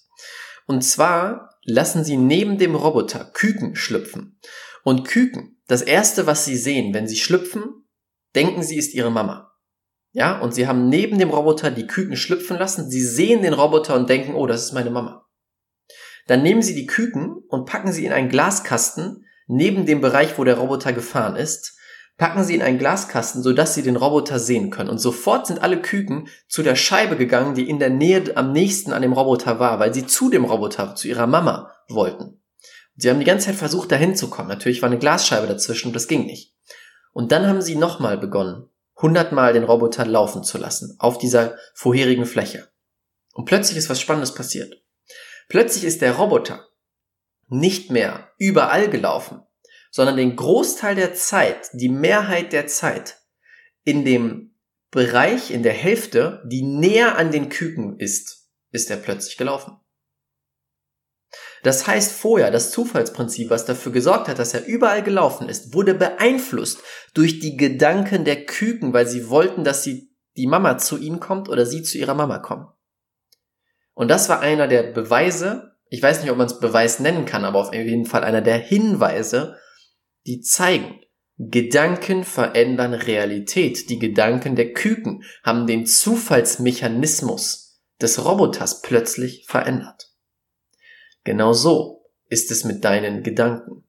Und 0.66 0.82
zwar 0.82 1.56
lassen 1.64 2.04
Sie 2.04 2.16
neben 2.16 2.58
dem 2.58 2.74
Roboter 2.74 3.24
Küken 3.24 3.76
schlüpfen. 3.76 4.38
Und 4.84 5.06
Küken, 5.06 5.60
das 5.66 5.82
erste, 5.82 6.26
was 6.26 6.44
Sie 6.44 6.56
sehen, 6.56 6.94
wenn 6.94 7.06
sie 7.06 7.16
schlüpfen, 7.16 7.84
denken 8.34 8.62
Sie, 8.62 8.76
ist 8.76 8.94
Ihre 8.94 9.10
Mama. 9.10 9.50
Ja, 10.12 10.40
und 10.40 10.52
sie 10.54 10.66
haben 10.66 10.88
neben 10.88 11.18
dem 11.18 11.30
Roboter 11.30 11.70
die 11.70 11.86
Küken 11.86 12.16
schlüpfen 12.16 12.58
lassen. 12.58 12.90
Sie 12.90 13.02
sehen 13.02 13.42
den 13.42 13.52
Roboter 13.52 13.94
und 13.94 14.08
denken, 14.08 14.34
oh, 14.34 14.46
das 14.46 14.64
ist 14.64 14.72
meine 14.72 14.90
Mama. 14.90 15.26
Dann 16.26 16.42
nehmen 16.42 16.62
sie 16.62 16.74
die 16.74 16.86
Küken 16.86 17.42
und 17.48 17.66
packen 17.66 17.92
sie 17.92 18.06
in 18.06 18.12
einen 18.12 18.28
Glaskasten 18.28 19.24
neben 19.46 19.86
dem 19.86 20.00
Bereich, 20.00 20.38
wo 20.38 20.44
der 20.44 20.58
Roboter 20.58 20.92
gefahren 20.92 21.36
ist, 21.36 21.78
packen 22.20 22.44
sie 22.44 22.54
in 22.54 22.60
einen 22.60 22.78
Glaskasten, 22.78 23.42
sodass 23.42 23.74
sie 23.74 23.82
den 23.82 23.96
Roboter 23.96 24.38
sehen 24.38 24.68
können. 24.68 24.90
Und 24.90 24.98
sofort 24.98 25.46
sind 25.46 25.62
alle 25.62 25.80
Küken 25.80 26.28
zu 26.48 26.62
der 26.62 26.76
Scheibe 26.76 27.16
gegangen, 27.16 27.54
die 27.54 27.66
in 27.66 27.78
der 27.78 27.88
Nähe 27.88 28.36
am 28.36 28.52
nächsten 28.52 28.92
an 28.92 29.00
dem 29.00 29.14
Roboter 29.14 29.58
war, 29.58 29.80
weil 29.80 29.94
sie 29.94 30.06
zu 30.06 30.28
dem 30.28 30.44
Roboter, 30.44 30.94
zu 30.94 31.08
ihrer 31.08 31.26
Mama 31.26 31.72
wollten. 31.88 32.42
Sie 32.94 33.08
haben 33.08 33.20
die 33.20 33.24
ganze 33.24 33.46
Zeit 33.46 33.54
versucht, 33.54 33.90
dahin 33.90 34.16
zu 34.16 34.28
kommen. 34.28 34.50
Natürlich 34.50 34.82
war 34.82 34.90
eine 34.90 34.98
Glasscheibe 34.98 35.46
dazwischen 35.46 35.88
und 35.88 35.96
das 35.96 36.08
ging 36.08 36.26
nicht. 36.26 36.54
Und 37.12 37.32
dann 37.32 37.46
haben 37.46 37.62
sie 37.62 37.74
nochmal 37.74 38.18
begonnen, 38.18 38.68
hundertmal 39.00 39.54
den 39.54 39.64
Roboter 39.64 40.04
laufen 40.04 40.44
zu 40.44 40.58
lassen 40.58 40.96
auf 40.98 41.16
dieser 41.16 41.56
vorherigen 41.72 42.26
Fläche. 42.26 42.68
Und 43.32 43.46
plötzlich 43.46 43.78
ist 43.78 43.88
was 43.88 43.98
Spannendes 43.98 44.34
passiert. 44.34 44.84
Plötzlich 45.48 45.84
ist 45.84 46.02
der 46.02 46.16
Roboter 46.16 46.68
nicht 47.48 47.90
mehr 47.90 48.28
überall 48.36 48.90
gelaufen, 48.90 49.40
sondern 49.90 50.16
den 50.16 50.36
Großteil 50.36 50.94
der 50.94 51.14
Zeit, 51.14 51.70
die 51.72 51.88
Mehrheit 51.88 52.52
der 52.52 52.66
Zeit 52.66 53.18
in 53.84 54.04
dem 54.04 54.54
Bereich, 54.90 55.50
in 55.50 55.62
der 55.62 55.72
Hälfte, 55.72 56.42
die 56.46 56.62
näher 56.62 57.16
an 57.16 57.30
den 57.30 57.48
Küken 57.48 57.98
ist, 57.98 58.48
ist 58.72 58.90
er 58.90 58.96
plötzlich 58.96 59.36
gelaufen. 59.36 59.76
Das 61.62 61.86
heißt 61.86 62.12
vorher, 62.12 62.50
das 62.50 62.70
Zufallsprinzip, 62.70 63.50
was 63.50 63.66
dafür 63.66 63.92
gesorgt 63.92 64.28
hat, 64.28 64.38
dass 64.38 64.54
er 64.54 64.64
überall 64.64 65.02
gelaufen 65.02 65.48
ist, 65.48 65.74
wurde 65.74 65.94
beeinflusst 65.94 66.80
durch 67.14 67.38
die 67.38 67.56
Gedanken 67.56 68.24
der 68.24 68.46
Küken, 68.46 68.92
weil 68.92 69.06
sie 69.06 69.28
wollten, 69.28 69.62
dass 69.62 69.84
sie 69.84 70.10
die 70.36 70.46
Mama 70.46 70.78
zu 70.78 70.96
ihnen 70.96 71.20
kommt 71.20 71.48
oder 71.48 71.66
sie 71.66 71.82
zu 71.82 71.98
ihrer 71.98 72.14
Mama 72.14 72.38
kommen. 72.38 72.66
Und 73.94 74.08
das 74.08 74.28
war 74.28 74.40
einer 74.40 74.68
der 74.68 74.84
Beweise, 74.84 75.76
ich 75.88 76.02
weiß 76.02 76.22
nicht, 76.22 76.30
ob 76.30 76.38
man 76.38 76.46
es 76.46 76.60
Beweis 76.60 77.00
nennen 77.00 77.26
kann, 77.26 77.44
aber 77.44 77.58
auf 77.58 77.74
jeden 77.74 78.06
Fall 78.06 78.24
einer 78.24 78.40
der 78.40 78.56
Hinweise, 78.56 79.56
die 80.26 80.40
zeigen, 80.40 81.00
Gedanken 81.42 82.24
verändern 82.24 82.92
Realität. 82.92 83.88
Die 83.88 83.98
Gedanken 83.98 84.56
der 84.56 84.74
Küken 84.74 85.24
haben 85.42 85.66
den 85.66 85.86
Zufallsmechanismus 85.86 87.82
des 87.98 88.22
Roboters 88.22 88.82
plötzlich 88.82 89.46
verändert. 89.46 90.12
Genau 91.24 91.54
so 91.54 92.04
ist 92.28 92.50
es 92.50 92.64
mit 92.64 92.84
deinen 92.84 93.22
Gedanken. 93.22 93.84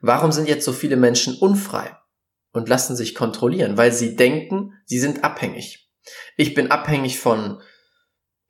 Warum 0.00 0.32
sind 0.32 0.48
jetzt 0.48 0.64
so 0.64 0.72
viele 0.72 0.96
Menschen 0.96 1.36
unfrei 1.36 1.96
und 2.52 2.68
lassen 2.68 2.96
sich 2.96 3.14
kontrollieren? 3.14 3.76
Weil 3.76 3.92
sie 3.92 4.16
denken, 4.16 4.72
sie 4.84 4.98
sind 4.98 5.22
abhängig. 5.22 5.88
Ich 6.36 6.54
bin 6.54 6.72
abhängig 6.72 7.20
von 7.20 7.60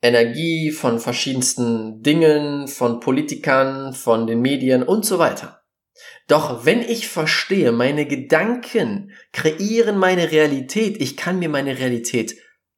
Energie, 0.01 0.71
von 0.71 0.99
verschiedensten 0.99 2.01
Dingen, 2.01 2.67
von 2.67 2.99
Politikern, 2.99 3.93
von 3.93 4.25
den 4.25 4.41
Medien 4.41 4.81
und 4.81 5.05
so 5.05 5.19
weiter. 5.19 5.58
Doch 6.27 6.65
wenn 6.65 6.81
ich 6.81 7.07
verstehe, 7.07 7.71
meine 7.71 8.05
Gedanken 8.05 9.11
kreieren 9.31 9.97
meine 9.97 10.31
Realität, 10.31 11.01
ich 11.01 11.17
kann 11.17 11.39
mir 11.39 11.49
meine 11.49 11.77
Realität 11.77 12.35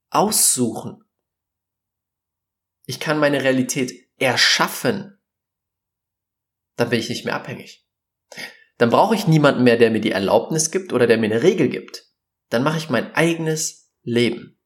aussuchen. 0.09 1.03
Ich 2.85 2.99
kann 2.99 3.19
meine 3.19 3.43
Realität 3.43 3.93
erschaffen. 4.17 5.19
Dann 6.75 6.89
bin 6.89 6.99
ich 6.99 7.09
nicht 7.09 7.25
mehr 7.25 7.35
abhängig. 7.35 7.85
Dann 8.77 8.89
brauche 8.89 9.15
ich 9.15 9.27
niemanden 9.27 9.63
mehr, 9.63 9.77
der 9.77 9.91
mir 9.91 10.01
die 10.01 10.11
Erlaubnis 10.11 10.71
gibt 10.71 10.93
oder 10.93 11.05
der 11.05 11.17
mir 11.17 11.27
eine 11.27 11.43
Regel 11.43 11.69
gibt. 11.69 12.05
Dann 12.49 12.63
mache 12.63 12.77
ich 12.77 12.89
mein 12.89 13.13
eigenes 13.13 13.93
Leben. 14.01 14.59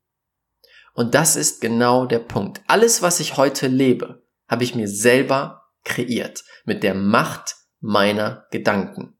Und 0.94 1.14
das 1.14 1.36
ist 1.36 1.60
genau 1.60 2.06
der 2.06 2.20
Punkt. 2.20 2.62
Alles, 2.68 3.02
was 3.02 3.20
ich 3.20 3.36
heute 3.36 3.68
lebe, 3.68 4.26
habe 4.48 4.64
ich 4.64 4.76
mir 4.76 4.88
selber 4.88 5.70
kreiert 5.84 6.44
mit 6.64 6.84
der 6.84 6.94
Macht 6.94 7.56
meiner 7.86 8.48
Gedanken. 8.50 9.16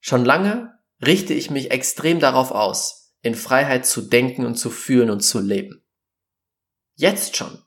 Schon 0.00 0.24
lange 0.24 0.76
richte 1.04 1.34
ich 1.34 1.50
mich 1.50 1.70
extrem 1.70 2.18
darauf 2.18 2.50
aus, 2.50 3.14
in 3.22 3.36
Freiheit 3.36 3.86
zu 3.86 4.02
denken 4.02 4.44
und 4.44 4.56
zu 4.56 4.70
fühlen 4.70 5.08
und 5.08 5.20
zu 5.20 5.38
leben. 5.38 5.86
Jetzt 6.96 7.36
schon, 7.36 7.62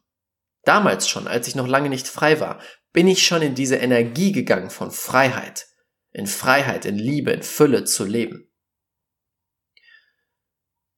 damals 0.64 1.08
schon, 1.08 1.28
als 1.28 1.48
ich 1.48 1.56
noch 1.56 1.68
lange 1.68 1.88
nicht 1.88 2.08
frei 2.08 2.42
war, 2.42 2.62
bin 2.92 3.08
ich 3.08 3.26
schon 3.26 3.42
in 3.42 3.56
diese 3.56 3.78
Energie 3.78 4.34
gegangen 4.34 4.70
von 4.70 4.92
Freiheit, 4.92 5.68
in 6.12 6.28
Freiheit, 6.28 6.86
in 6.86 6.98
Liebe, 6.98 7.32
in 7.32 7.44
Fülle 7.44 7.86
zu 7.86 8.04
leben. 8.04 8.52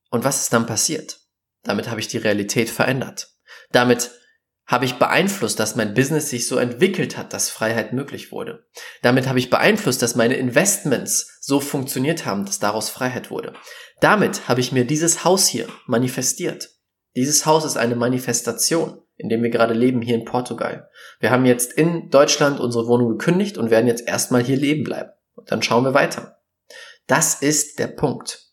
Und 0.10 0.24
was 0.24 0.42
ist 0.42 0.54
dann 0.54 0.66
passiert? 0.66 1.22
Damit 1.62 1.90
habe 1.90 2.00
ich 2.00 2.08
die 2.08 2.18
Realität 2.18 2.72
verändert. 2.72 3.36
Damit 3.72 4.10
habe 4.72 4.86
ich 4.86 4.96
beeinflusst, 4.96 5.60
dass 5.60 5.76
mein 5.76 5.94
Business 5.94 6.30
sich 6.30 6.48
so 6.48 6.58
entwickelt 6.58 7.18
hat, 7.18 7.34
dass 7.34 7.50
Freiheit 7.50 7.92
möglich 7.92 8.32
wurde. 8.32 8.66
Damit 9.02 9.28
habe 9.28 9.38
ich 9.38 9.50
beeinflusst, 9.50 10.02
dass 10.02 10.16
meine 10.16 10.36
Investments 10.36 11.38
so 11.42 11.60
funktioniert 11.60 12.26
haben, 12.26 12.46
dass 12.46 12.60
daraus 12.60 12.90
Freiheit 12.90 13.30
wurde. 13.30 13.52
Damit 14.00 14.48
habe 14.48 14.62
ich 14.62 14.72
mir 14.72 14.86
dieses 14.86 15.26
Haus 15.26 15.46
hier 15.48 15.68
manifestiert. 15.88 16.70
Dieses 17.18 17.46
Haus 17.46 17.66
ist 17.66 17.76
eine 17.76 17.98
Manifestation, 17.98 19.02
in 19.18 19.28
dem 19.28 19.44
wir 19.44 19.50
gerade 19.50 19.74
leben 19.74 20.02
hier 20.02 20.16
in 20.16 20.24
Portugal. 20.24 20.90
Wir 21.20 21.32
haben 21.32 21.46
jetzt 21.46 21.74
in 21.74 22.10
Deutschland 22.10 22.62
unsere 22.62 22.88
Wohnung 22.88 23.18
gekündigt 23.18 23.58
und 23.58 23.72
werden 23.72 23.88
jetzt 23.88 24.08
erstmal 24.08 24.42
hier 24.42 24.56
leben 24.56 24.86
bleiben. 24.86 25.10
Und 25.34 25.52
dann 25.52 25.62
schauen 25.62 25.84
wir 25.84 25.94
weiter. 25.94 26.38
Das 27.08 27.42
ist 27.42 27.78
der 27.78 27.88
Punkt. 27.88 28.48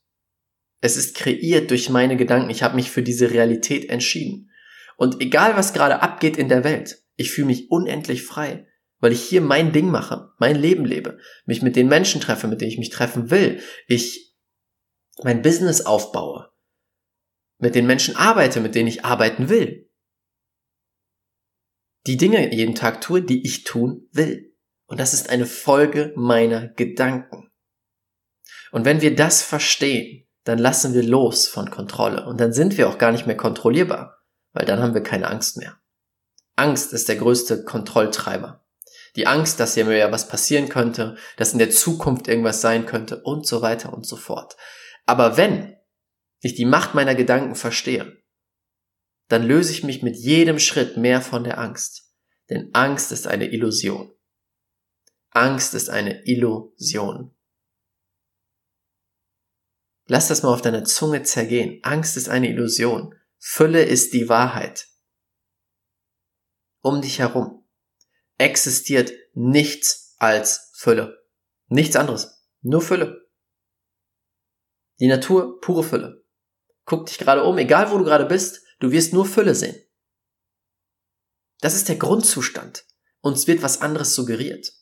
Es 0.80 0.96
ist 0.96 1.14
kreiert 1.14 1.70
durch 1.70 1.90
meine 1.90 2.16
Gedanken. 2.16 2.50
Ich 2.50 2.64
habe 2.64 2.74
mich 2.74 2.90
für 2.90 3.04
diese 3.04 3.30
Realität 3.30 3.88
entschieden. 3.88 4.50
Und 4.98 5.20
egal, 5.20 5.56
was 5.56 5.72
gerade 5.72 6.02
abgeht 6.02 6.36
in 6.36 6.48
der 6.48 6.64
Welt, 6.64 7.04
ich 7.14 7.30
fühle 7.30 7.46
mich 7.46 7.70
unendlich 7.70 8.24
frei, 8.24 8.66
weil 8.98 9.12
ich 9.12 9.22
hier 9.22 9.40
mein 9.40 9.72
Ding 9.72 9.92
mache, 9.92 10.32
mein 10.38 10.56
Leben 10.56 10.84
lebe, 10.84 11.18
mich 11.46 11.62
mit 11.62 11.76
den 11.76 11.86
Menschen 11.86 12.20
treffe, 12.20 12.48
mit 12.48 12.60
denen 12.60 12.72
ich 12.72 12.78
mich 12.78 12.90
treffen 12.90 13.30
will, 13.30 13.62
ich 13.86 14.34
mein 15.22 15.40
Business 15.40 15.82
aufbaue, 15.82 16.50
mit 17.58 17.76
den 17.76 17.86
Menschen 17.86 18.16
arbeite, 18.16 18.60
mit 18.60 18.74
denen 18.74 18.88
ich 18.88 19.04
arbeiten 19.04 19.48
will. 19.48 19.88
Die 22.08 22.16
Dinge 22.16 22.52
jeden 22.52 22.74
Tag 22.74 23.00
tue, 23.00 23.22
die 23.22 23.46
ich 23.46 23.62
tun 23.62 24.08
will. 24.10 24.52
Und 24.86 24.98
das 24.98 25.14
ist 25.14 25.30
eine 25.30 25.46
Folge 25.46 26.12
meiner 26.16 26.66
Gedanken. 26.66 27.52
Und 28.72 28.84
wenn 28.84 29.00
wir 29.00 29.14
das 29.14 29.42
verstehen, 29.42 30.26
dann 30.42 30.58
lassen 30.58 30.92
wir 30.92 31.04
los 31.04 31.46
von 31.46 31.70
Kontrolle 31.70 32.26
und 32.26 32.40
dann 32.40 32.52
sind 32.52 32.76
wir 32.78 32.88
auch 32.88 32.98
gar 32.98 33.12
nicht 33.12 33.26
mehr 33.26 33.36
kontrollierbar, 33.36 34.17
weil 34.52 34.66
dann 34.66 34.80
haben 34.80 34.94
wir 34.94 35.02
keine 35.02 35.28
Angst 35.28 35.56
mehr. 35.56 35.78
Angst 36.56 36.92
ist 36.92 37.08
der 37.08 37.16
größte 37.16 37.64
Kontrolltreiber. 37.64 38.64
Die 39.16 39.26
Angst, 39.26 39.60
dass 39.60 39.74
hier 39.74 39.84
mir 39.84 40.12
was 40.12 40.28
passieren 40.28 40.68
könnte, 40.68 41.16
dass 41.36 41.52
in 41.52 41.58
der 41.58 41.70
Zukunft 41.70 42.28
irgendwas 42.28 42.60
sein 42.60 42.86
könnte 42.86 43.22
und 43.22 43.46
so 43.46 43.62
weiter 43.62 43.92
und 43.92 44.06
so 44.06 44.16
fort. 44.16 44.56
Aber 45.06 45.36
wenn 45.36 45.76
ich 46.40 46.54
die 46.54 46.64
Macht 46.64 46.94
meiner 46.94 47.14
Gedanken 47.14 47.54
verstehe, 47.54 48.22
dann 49.28 49.42
löse 49.42 49.72
ich 49.72 49.84
mich 49.84 50.02
mit 50.02 50.16
jedem 50.16 50.58
Schritt 50.58 50.96
mehr 50.96 51.20
von 51.20 51.44
der 51.44 51.58
Angst. 51.58 52.14
Denn 52.50 52.70
Angst 52.72 53.12
ist 53.12 53.26
eine 53.26 53.50
Illusion. 53.50 54.12
Angst 55.30 55.74
ist 55.74 55.90
eine 55.90 56.24
Illusion. 56.26 57.34
Lass 60.06 60.28
das 60.28 60.42
mal 60.42 60.52
auf 60.52 60.62
deiner 60.62 60.84
Zunge 60.84 61.22
zergehen. 61.22 61.80
Angst 61.82 62.16
ist 62.16 62.30
eine 62.30 62.48
Illusion. 62.48 63.14
Fülle 63.38 63.84
ist 63.84 64.12
die 64.12 64.28
Wahrheit. 64.28 64.88
Um 66.80 67.00
dich 67.02 67.18
herum 67.18 67.58
existiert 68.38 69.12
nichts 69.34 70.14
als 70.18 70.70
Fülle. 70.74 71.24
Nichts 71.66 71.96
anderes. 71.96 72.44
Nur 72.62 72.80
Fülle. 72.80 73.28
Die 75.00 75.08
Natur, 75.08 75.60
pure 75.60 75.84
Fülle. 75.84 76.24
Guck 76.84 77.06
dich 77.06 77.18
gerade 77.18 77.44
um, 77.44 77.58
egal 77.58 77.90
wo 77.90 77.98
du 77.98 78.04
gerade 78.04 78.24
bist, 78.24 78.64
du 78.78 78.90
wirst 78.90 79.12
nur 79.12 79.26
Fülle 79.26 79.54
sehen. 79.54 79.76
Das 81.60 81.74
ist 81.74 81.88
der 81.88 81.96
Grundzustand. 81.96 82.86
Uns 83.20 83.46
wird 83.46 83.62
was 83.62 83.80
anderes 83.80 84.14
suggeriert. 84.14 84.72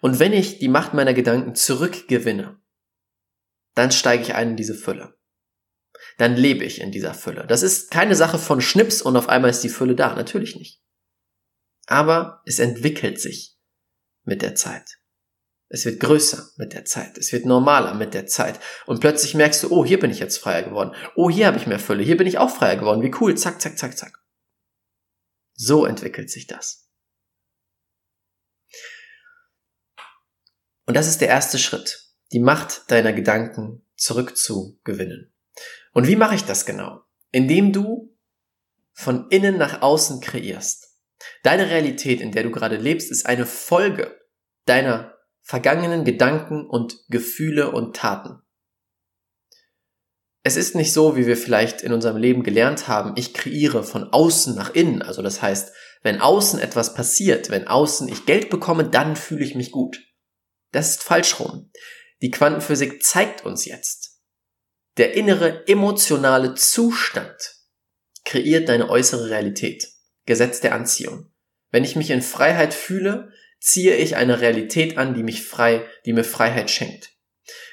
Und 0.00 0.18
wenn 0.18 0.32
ich 0.32 0.58
die 0.58 0.68
Macht 0.68 0.94
meiner 0.94 1.14
Gedanken 1.14 1.54
zurückgewinne, 1.54 2.60
dann 3.74 3.90
steige 3.90 4.22
ich 4.22 4.34
ein 4.34 4.50
in 4.50 4.56
diese 4.56 4.74
Fülle. 4.74 5.18
Dann 6.18 6.36
lebe 6.36 6.64
ich 6.64 6.80
in 6.80 6.92
dieser 6.92 7.14
Fülle. 7.14 7.46
Das 7.46 7.62
ist 7.62 7.90
keine 7.90 8.14
Sache 8.14 8.38
von 8.38 8.60
Schnips 8.60 9.02
und 9.02 9.16
auf 9.16 9.28
einmal 9.28 9.50
ist 9.50 9.62
die 9.62 9.68
Fülle 9.68 9.94
da. 9.94 10.14
Natürlich 10.14 10.56
nicht. 10.56 10.80
Aber 11.86 12.42
es 12.46 12.58
entwickelt 12.58 13.20
sich 13.20 13.58
mit 14.22 14.42
der 14.42 14.54
Zeit. 14.54 14.98
Es 15.68 15.84
wird 15.84 15.98
größer 16.00 16.50
mit 16.56 16.72
der 16.72 16.84
Zeit. 16.84 17.18
Es 17.18 17.32
wird 17.32 17.46
normaler 17.46 17.94
mit 17.94 18.14
der 18.14 18.26
Zeit. 18.26 18.60
Und 18.86 19.00
plötzlich 19.00 19.34
merkst 19.34 19.62
du, 19.64 19.70
oh, 19.70 19.84
hier 19.84 19.98
bin 19.98 20.10
ich 20.10 20.20
jetzt 20.20 20.38
freier 20.38 20.62
geworden. 20.62 20.94
Oh, 21.16 21.28
hier 21.28 21.46
habe 21.46 21.56
ich 21.56 21.66
mehr 21.66 21.80
Fülle. 21.80 22.04
Hier 22.04 22.16
bin 22.16 22.28
ich 22.28 22.38
auch 22.38 22.54
freier 22.54 22.76
geworden. 22.76 23.02
Wie 23.02 23.14
cool. 23.20 23.36
Zack, 23.36 23.60
zack, 23.60 23.76
zack, 23.76 23.98
zack. 23.98 24.22
So 25.54 25.84
entwickelt 25.84 26.30
sich 26.30 26.46
das. 26.46 26.88
Und 30.86 30.94
das 30.94 31.08
ist 31.08 31.20
der 31.20 31.28
erste 31.28 31.58
Schritt 31.58 32.04
die 32.34 32.40
Macht 32.40 32.90
deiner 32.90 33.12
Gedanken 33.12 33.86
zurückzugewinnen. 33.96 35.32
Und 35.94 36.06
wie 36.06 36.16
mache 36.16 36.34
ich 36.34 36.44
das 36.44 36.66
genau? 36.66 37.00
Indem 37.30 37.72
du 37.72 38.14
von 38.92 39.28
innen 39.30 39.56
nach 39.56 39.80
außen 39.80 40.20
kreierst. 40.20 40.88
Deine 41.42 41.70
Realität, 41.70 42.20
in 42.20 42.32
der 42.32 42.42
du 42.42 42.50
gerade 42.50 42.76
lebst, 42.76 43.10
ist 43.10 43.26
eine 43.26 43.46
Folge 43.46 44.20
deiner 44.66 45.14
vergangenen 45.40 46.04
Gedanken 46.04 46.66
und 46.66 46.98
Gefühle 47.08 47.70
und 47.70 47.96
Taten. 47.96 48.40
Es 50.42 50.56
ist 50.56 50.74
nicht 50.74 50.92
so, 50.92 51.16
wie 51.16 51.26
wir 51.26 51.38
vielleicht 51.38 51.80
in 51.80 51.92
unserem 51.92 52.18
Leben 52.18 52.42
gelernt 52.42 52.86
haben, 52.86 53.14
ich 53.16 53.32
kreiere 53.32 53.82
von 53.82 54.12
außen 54.12 54.54
nach 54.54 54.74
innen. 54.74 55.00
Also 55.00 55.22
das 55.22 55.40
heißt, 55.40 55.72
wenn 56.02 56.20
außen 56.20 56.60
etwas 56.60 56.92
passiert, 56.92 57.50
wenn 57.50 57.66
außen 57.66 58.08
ich 58.08 58.26
Geld 58.26 58.50
bekomme, 58.50 58.84
dann 58.84 59.16
fühle 59.16 59.44
ich 59.44 59.54
mich 59.54 59.70
gut. 59.70 60.02
Das 60.70 60.90
ist 60.90 61.02
falsch 61.02 61.40
rum. 61.40 61.70
Die 62.20 62.30
Quantenphysik 62.30 63.02
zeigt 63.02 63.44
uns 63.46 63.64
jetzt, 63.64 64.03
der 64.96 65.14
innere 65.14 65.66
emotionale 65.66 66.54
Zustand 66.54 67.56
kreiert 68.24 68.68
deine 68.68 68.88
äußere 68.88 69.30
Realität. 69.30 69.88
Gesetz 70.26 70.60
der 70.60 70.74
Anziehung. 70.74 71.30
Wenn 71.70 71.84
ich 71.84 71.96
mich 71.96 72.10
in 72.10 72.22
Freiheit 72.22 72.72
fühle, 72.72 73.32
ziehe 73.60 73.96
ich 73.96 74.16
eine 74.16 74.40
Realität 74.40 74.96
an, 74.96 75.14
die 75.14 75.22
mich 75.22 75.42
frei, 75.42 75.84
die 76.06 76.12
mir 76.12 76.24
Freiheit 76.24 76.70
schenkt. 76.70 77.10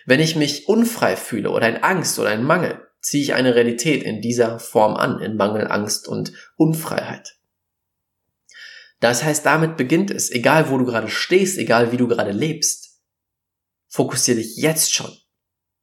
Wenn 0.05 0.19
ich 0.19 0.35
mich 0.35 0.67
unfrei 0.67 1.15
fühle 1.15 1.51
oder 1.51 1.69
in 1.69 1.83
Angst 1.83 2.17
oder 2.17 2.33
in 2.33 2.43
Mangel, 2.43 2.81
ziehe 3.01 3.23
ich 3.23 3.33
eine 3.33 3.55
Realität 3.55 4.03
in 4.03 4.21
dieser 4.21 4.59
Form 4.59 4.95
an, 4.95 5.19
in 5.19 5.35
Mangel, 5.35 5.67
Angst 5.67 6.07
und 6.07 6.33
Unfreiheit. 6.55 7.35
Das 8.99 9.23
heißt, 9.23 9.45
damit 9.45 9.77
beginnt 9.77 10.11
es, 10.11 10.29
egal 10.29 10.69
wo 10.69 10.77
du 10.77 10.85
gerade 10.85 11.09
stehst, 11.09 11.57
egal 11.57 11.91
wie 11.91 11.97
du 11.97 12.07
gerade 12.07 12.31
lebst, 12.31 13.01
fokussiere 13.87 14.37
dich 14.37 14.57
jetzt 14.57 14.93
schon 14.93 15.11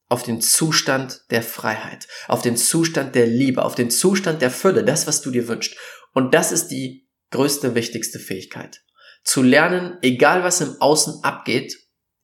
auf 0.09 0.23
den 0.23 0.41
Zustand 0.41 1.23
der 1.31 1.43
Freiheit, 1.43 2.09
auf 2.27 2.43
den 2.43 2.57
Zustand 2.57 3.15
der 3.15 3.27
Liebe, 3.27 3.65
auf 3.65 3.75
den 3.75 3.91
Zustand 3.91 4.43
der 4.43 4.50
Fülle, 4.50 4.85
das, 4.85 5.07
was 5.07 5.21
du 5.21 5.31
dir 5.31 5.49
wünschst. 5.49 5.77
Und 6.12 6.35
das 6.35 6.50
ist 6.50 6.69
die 6.69 7.09
größte, 7.31 7.75
wichtigste 7.75 8.19
Fähigkeit. 8.19 8.83
Zu 9.23 9.43
lernen, 9.43 9.99
egal 10.03 10.43
was 10.43 10.61
im 10.61 10.81
Außen 10.81 11.23
abgeht, 11.23 11.77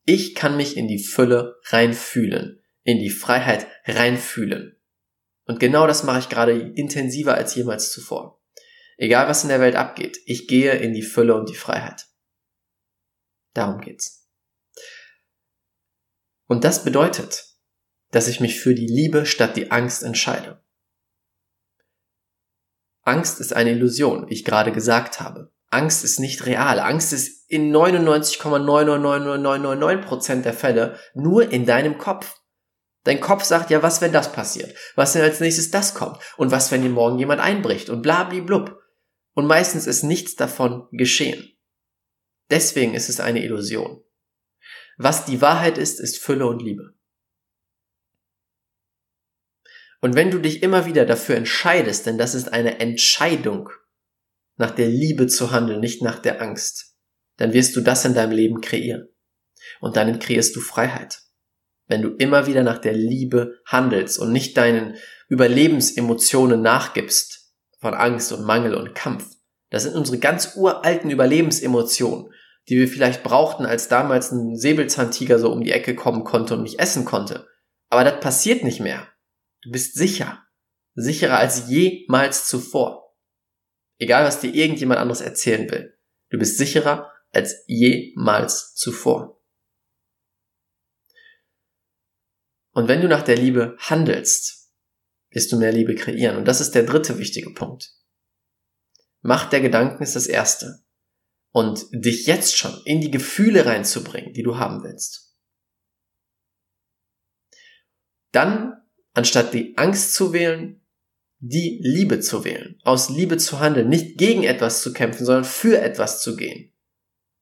ich 0.06 0.34
kann 0.34 0.56
mich 0.56 0.76
in 0.76 0.88
die 0.88 1.02
Fülle 1.02 1.56
reinfühlen, 1.64 2.62
in 2.82 2.98
die 2.98 3.10
Freiheit 3.10 3.66
reinfühlen. 3.86 4.80
Und 5.46 5.60
genau 5.60 5.86
das 5.86 6.04
mache 6.04 6.20
ich 6.20 6.28
gerade 6.28 6.52
intensiver 6.52 7.34
als 7.34 7.54
jemals 7.54 7.92
zuvor. 7.92 8.42
Egal 8.96 9.28
was 9.28 9.42
in 9.42 9.48
der 9.48 9.60
Welt 9.60 9.76
abgeht, 9.76 10.18
ich 10.24 10.46
gehe 10.46 10.72
in 10.72 10.94
die 10.94 11.02
Fülle 11.02 11.34
und 11.34 11.48
die 11.48 11.54
Freiheit. 11.54 12.06
Darum 13.52 13.80
geht's. 13.80 14.28
Und 16.46 16.64
das 16.64 16.84
bedeutet, 16.84 17.53
dass 18.14 18.28
ich 18.28 18.38
mich 18.38 18.60
für 18.60 18.74
die 18.74 18.86
Liebe 18.86 19.26
statt 19.26 19.56
die 19.56 19.72
Angst 19.72 20.04
entscheide. 20.04 20.62
Angst 23.02 23.40
ist 23.40 23.52
eine 23.52 23.72
Illusion, 23.72 24.28
wie 24.28 24.34
ich 24.34 24.44
gerade 24.44 24.70
gesagt 24.70 25.20
habe. 25.20 25.50
Angst 25.70 26.04
ist 26.04 26.20
nicht 26.20 26.46
real. 26.46 26.78
Angst 26.78 27.12
ist 27.12 27.50
in 27.50 27.74
99,99999% 27.74 30.42
der 30.42 30.54
Fälle 30.54 30.96
nur 31.14 31.50
in 31.50 31.66
deinem 31.66 31.98
Kopf. 31.98 32.36
Dein 33.02 33.18
Kopf 33.20 33.42
sagt 33.42 33.70
ja, 33.70 33.82
was 33.82 34.00
wenn 34.00 34.12
das 34.12 34.30
passiert? 34.32 34.78
Was 34.94 35.16
wenn 35.16 35.22
als 35.22 35.40
nächstes 35.40 35.72
das 35.72 35.94
kommt? 35.94 36.20
Und 36.36 36.52
was 36.52 36.70
wenn 36.70 36.82
dir 36.82 36.90
morgen 36.90 37.18
jemand 37.18 37.40
einbricht? 37.40 37.90
Und 37.90 38.02
blablablub. 38.02 38.80
Und 39.32 39.46
meistens 39.46 39.88
ist 39.88 40.04
nichts 40.04 40.36
davon 40.36 40.86
geschehen. 40.92 41.58
Deswegen 42.48 42.94
ist 42.94 43.08
es 43.08 43.18
eine 43.18 43.42
Illusion. 43.42 44.04
Was 44.96 45.24
die 45.24 45.40
Wahrheit 45.40 45.78
ist, 45.78 45.98
ist 45.98 46.18
Fülle 46.18 46.46
und 46.46 46.62
Liebe. 46.62 46.93
Und 50.04 50.16
wenn 50.16 50.30
du 50.30 50.38
dich 50.38 50.62
immer 50.62 50.84
wieder 50.84 51.06
dafür 51.06 51.34
entscheidest, 51.34 52.04
denn 52.04 52.18
das 52.18 52.34
ist 52.34 52.52
eine 52.52 52.78
Entscheidung, 52.78 53.70
nach 54.58 54.70
der 54.70 54.86
Liebe 54.86 55.28
zu 55.28 55.50
handeln, 55.50 55.80
nicht 55.80 56.02
nach 56.02 56.18
der 56.18 56.42
Angst, 56.42 56.94
dann 57.38 57.54
wirst 57.54 57.74
du 57.74 57.80
das 57.80 58.04
in 58.04 58.12
deinem 58.12 58.32
Leben 58.32 58.60
kreieren. 58.60 59.08
Und 59.80 59.96
dann 59.96 60.18
kreierst 60.18 60.54
du 60.56 60.60
Freiheit. 60.60 61.22
Wenn 61.86 62.02
du 62.02 62.10
immer 62.10 62.46
wieder 62.46 62.62
nach 62.62 62.76
der 62.76 62.92
Liebe 62.92 63.62
handelst 63.64 64.18
und 64.18 64.30
nicht 64.30 64.58
deinen 64.58 64.96
Überlebensemotionen 65.30 66.60
nachgibst, 66.60 67.54
von 67.78 67.94
Angst 67.94 68.30
und 68.30 68.44
Mangel 68.44 68.74
und 68.74 68.94
Kampf. 68.94 69.24
Das 69.70 69.84
sind 69.84 69.94
unsere 69.94 70.18
ganz 70.18 70.54
uralten 70.54 71.08
Überlebensemotionen, 71.10 72.30
die 72.68 72.76
wir 72.76 72.88
vielleicht 72.88 73.22
brauchten, 73.22 73.64
als 73.64 73.88
damals 73.88 74.32
ein 74.32 74.54
Säbelzahntiger 74.54 75.38
so 75.38 75.50
um 75.50 75.64
die 75.64 75.72
Ecke 75.72 75.94
kommen 75.94 76.24
konnte 76.24 76.52
und 76.52 76.62
mich 76.62 76.78
essen 76.78 77.06
konnte. 77.06 77.48
Aber 77.88 78.04
das 78.04 78.20
passiert 78.20 78.64
nicht 78.64 78.80
mehr. 78.80 79.08
Du 79.64 79.70
bist 79.70 79.94
sicher. 79.94 80.46
Sicherer 80.94 81.38
als 81.38 81.68
jemals 81.68 82.46
zuvor. 82.46 83.16
Egal, 83.98 84.24
was 84.24 84.40
dir 84.40 84.54
irgendjemand 84.54 85.00
anderes 85.00 85.20
erzählen 85.20 85.68
will. 85.70 85.98
Du 86.30 86.38
bist 86.38 86.58
sicherer 86.58 87.10
als 87.32 87.64
jemals 87.66 88.74
zuvor. 88.74 89.42
Und 92.72 92.88
wenn 92.88 93.00
du 93.00 93.08
nach 93.08 93.22
der 93.22 93.36
Liebe 93.36 93.76
handelst, 93.78 94.72
wirst 95.30 95.50
du 95.52 95.58
mehr 95.58 95.72
Liebe 95.72 95.94
kreieren. 95.94 96.36
Und 96.36 96.44
das 96.46 96.60
ist 96.60 96.72
der 96.72 96.84
dritte 96.84 97.18
wichtige 97.18 97.52
Punkt. 97.54 97.92
Macht 99.20 99.52
der 99.52 99.60
Gedanken 99.60 100.02
ist 100.02 100.16
das 100.16 100.26
erste. 100.26 100.84
Und 101.50 101.86
dich 101.92 102.26
jetzt 102.26 102.56
schon 102.56 102.82
in 102.84 103.00
die 103.00 103.10
Gefühle 103.10 103.64
reinzubringen, 103.64 104.32
die 104.32 104.42
du 104.42 104.58
haben 104.58 104.82
willst. 104.82 105.36
Dann, 108.32 108.83
anstatt 109.14 109.54
die 109.54 109.76
Angst 109.78 110.14
zu 110.14 110.32
wählen, 110.32 110.80
die 111.38 111.80
Liebe 111.82 112.20
zu 112.20 112.44
wählen, 112.44 112.78
aus 112.84 113.08
Liebe 113.08 113.36
zu 113.36 113.60
handeln, 113.60 113.88
nicht 113.88 114.18
gegen 114.18 114.44
etwas 114.44 114.82
zu 114.82 114.92
kämpfen, 114.92 115.24
sondern 115.24 115.44
für 115.44 115.80
etwas 115.80 116.22
zu 116.22 116.36
gehen. 116.36 116.72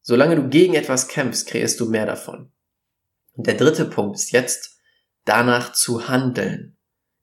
Solange 0.02 0.36
du 0.36 0.48
gegen 0.48 0.74
etwas 0.74 1.08
kämpfst, 1.08 1.46
kreierst 1.46 1.78
du 1.80 1.88
mehr 1.88 2.06
davon. 2.06 2.52
Und 3.34 3.46
der 3.46 3.54
dritte 3.54 3.84
Punkt 3.84 4.16
ist 4.16 4.32
jetzt, 4.32 4.78
danach 5.24 5.72
zu 5.72 6.08
handeln, 6.08 6.76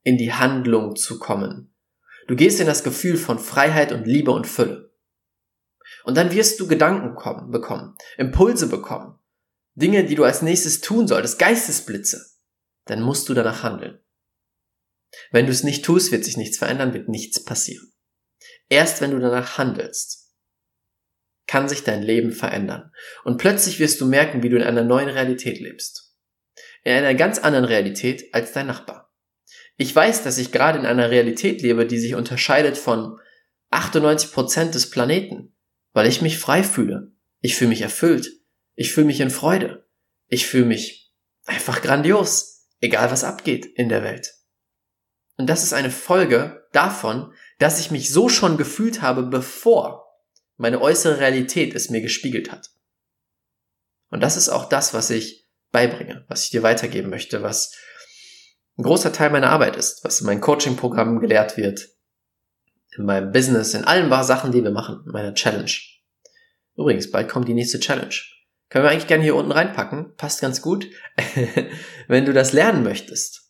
in 0.04 0.18
die 0.18 0.34
Handlung 0.34 0.96
zu 0.96 1.20
kommen. 1.20 1.74
Du 2.28 2.36
gehst 2.36 2.60
in 2.60 2.68
das 2.68 2.84
Gefühl 2.84 3.18
von 3.18 3.40
Freiheit 3.40 3.92
und 3.92 4.06
Liebe 4.06 4.32
und 4.32 4.48
Fülle. 4.48 4.94
Und 6.06 6.16
dann 6.16 6.32
wirst 6.32 6.60
du 6.60 6.68
Gedanken 6.68 7.16
kommen, 7.16 7.52
bekommen, 7.52 7.96
Impulse 8.18 8.68
bekommen, 8.68 9.20
Dinge, 9.76 10.06
die 10.06 10.16
du 10.16 10.24
als 10.24 10.42
nächstes 10.42 10.80
tun 10.82 11.08
solltest, 11.08 11.40
Geistesblitze. 11.40 12.26
Dann 12.86 13.02
musst 13.02 13.28
du 13.28 13.34
danach 13.34 13.64
handeln. 13.64 14.00
Wenn 15.32 15.46
du 15.46 15.52
es 15.52 15.64
nicht 15.64 15.84
tust, 15.86 16.12
wird 16.12 16.24
sich 16.24 16.38
nichts 16.38 16.58
verändern, 16.58 16.94
wird 16.94 17.10
nichts 17.10 17.44
passieren. 17.44 17.92
Erst 18.70 19.02
wenn 19.02 19.12
du 19.12 19.20
danach 19.20 19.58
handelst, 19.58 20.36
kann 21.48 21.68
sich 21.68 21.84
dein 21.84 22.04
Leben 22.04 22.32
verändern. 22.32 22.92
Und 23.24 23.38
plötzlich 23.38 23.80
wirst 23.80 24.00
du 24.02 24.06
merken, 24.06 24.44
wie 24.44 24.50
du 24.50 24.58
in 24.58 24.64
einer 24.64 24.84
neuen 24.84 25.10
Realität 25.10 25.60
lebst. 25.60 26.14
In 26.84 26.94
einer 26.94 27.16
ganz 27.16 27.40
anderen 27.40 27.66
Realität 27.66 28.34
als 28.34 28.54
dein 28.54 28.68
Nachbar. 28.68 29.12
Ich 29.76 29.96
weiß, 29.96 30.24
dass 30.24 30.38
ich 30.38 30.52
gerade 30.52 30.78
in 30.78 30.86
einer 30.86 31.10
Realität 31.10 31.62
lebe, 31.62 31.88
die 31.88 31.98
sich 31.98 32.14
unterscheidet 32.14 32.78
von 32.78 33.18
98 33.72 34.32
Prozent 34.32 34.76
des 34.76 34.90
Planeten, 34.92 35.56
weil 35.94 36.08
ich 36.08 36.22
mich 36.22 36.38
frei 36.38 36.64
fühle. 36.64 37.14
Ich 37.40 37.56
fühle 37.56 37.70
mich 37.70 37.82
erfüllt. 37.82 38.30
Ich 38.76 38.94
fühle 38.94 39.08
mich 39.08 39.20
in 39.20 39.30
Freude. 39.30 39.88
Ich 40.28 40.46
fühle 40.46 40.66
mich 40.66 41.12
einfach 41.46 41.82
grandios, 41.82 42.68
egal 42.80 43.10
was 43.10 43.24
abgeht 43.24 43.66
in 43.66 43.90
der 43.90 44.04
Welt. 44.04 44.39
Und 45.40 45.48
das 45.48 45.64
ist 45.64 45.72
eine 45.72 45.90
Folge 45.90 46.68
davon, 46.74 47.32
dass 47.60 47.80
ich 47.80 47.92
mich 47.92 48.12
so 48.12 48.28
schon 48.28 48.58
gefühlt 48.58 49.02
habe, 49.02 49.24
bevor 49.24 50.06
meine 50.58 50.82
äußere 50.82 51.20
Realität 51.22 51.74
es 51.74 51.90
mir 51.90 52.02
gespiegelt 52.02 52.52
hat. 52.52 52.72
Und 54.10 54.20
das 54.20 54.36
ist 54.36 54.50
auch 54.50 54.68
das, 54.68 54.94
was 54.94 55.10
ich 55.10 55.48
beibringe, 55.72 56.26
was 56.28 56.44
ich 56.44 56.50
dir 56.50 56.62
weitergeben 56.62 57.10
möchte, 57.10 57.42
was 57.42 57.74
ein 58.78 58.84
großer 58.84 59.14
Teil 59.14 59.30
meiner 59.30 59.50
Arbeit 59.50 59.78
ist, 59.78 60.04
was 60.04 60.20
in 60.20 60.26
meinem 60.26 60.42
Coaching-Programm 60.42 61.22
gelehrt 61.22 61.56
wird, 61.56 61.88
in 62.98 63.06
meinem 63.06 63.32
Business, 63.32 63.74
in 63.74 63.86
allen 63.86 64.12
Sachen, 64.26 64.52
die 64.52 64.66
wir 64.66 64.72
machen, 64.72 65.04
in 65.06 65.14
meiner 65.14 65.36
Challenge. 65.36 65.72
Übrigens, 66.76 67.12
bald 67.12 67.30
kommt 67.30 67.48
die 67.48 67.54
nächste 67.54 67.80
Challenge. 67.80 68.16
Können 68.68 68.84
wir 68.84 68.92
eigentlich 68.92 69.08
gerne 69.08 69.24
hier 69.24 69.38
unten 69.38 69.54
reinpacken, 69.54 70.18
passt 70.18 70.42
ganz 70.42 70.62
gut. 70.62 70.90
Wenn 72.10 72.26
du 72.26 72.34
das 72.34 72.52
lernen 72.52 72.84
möchtest, 72.84 73.49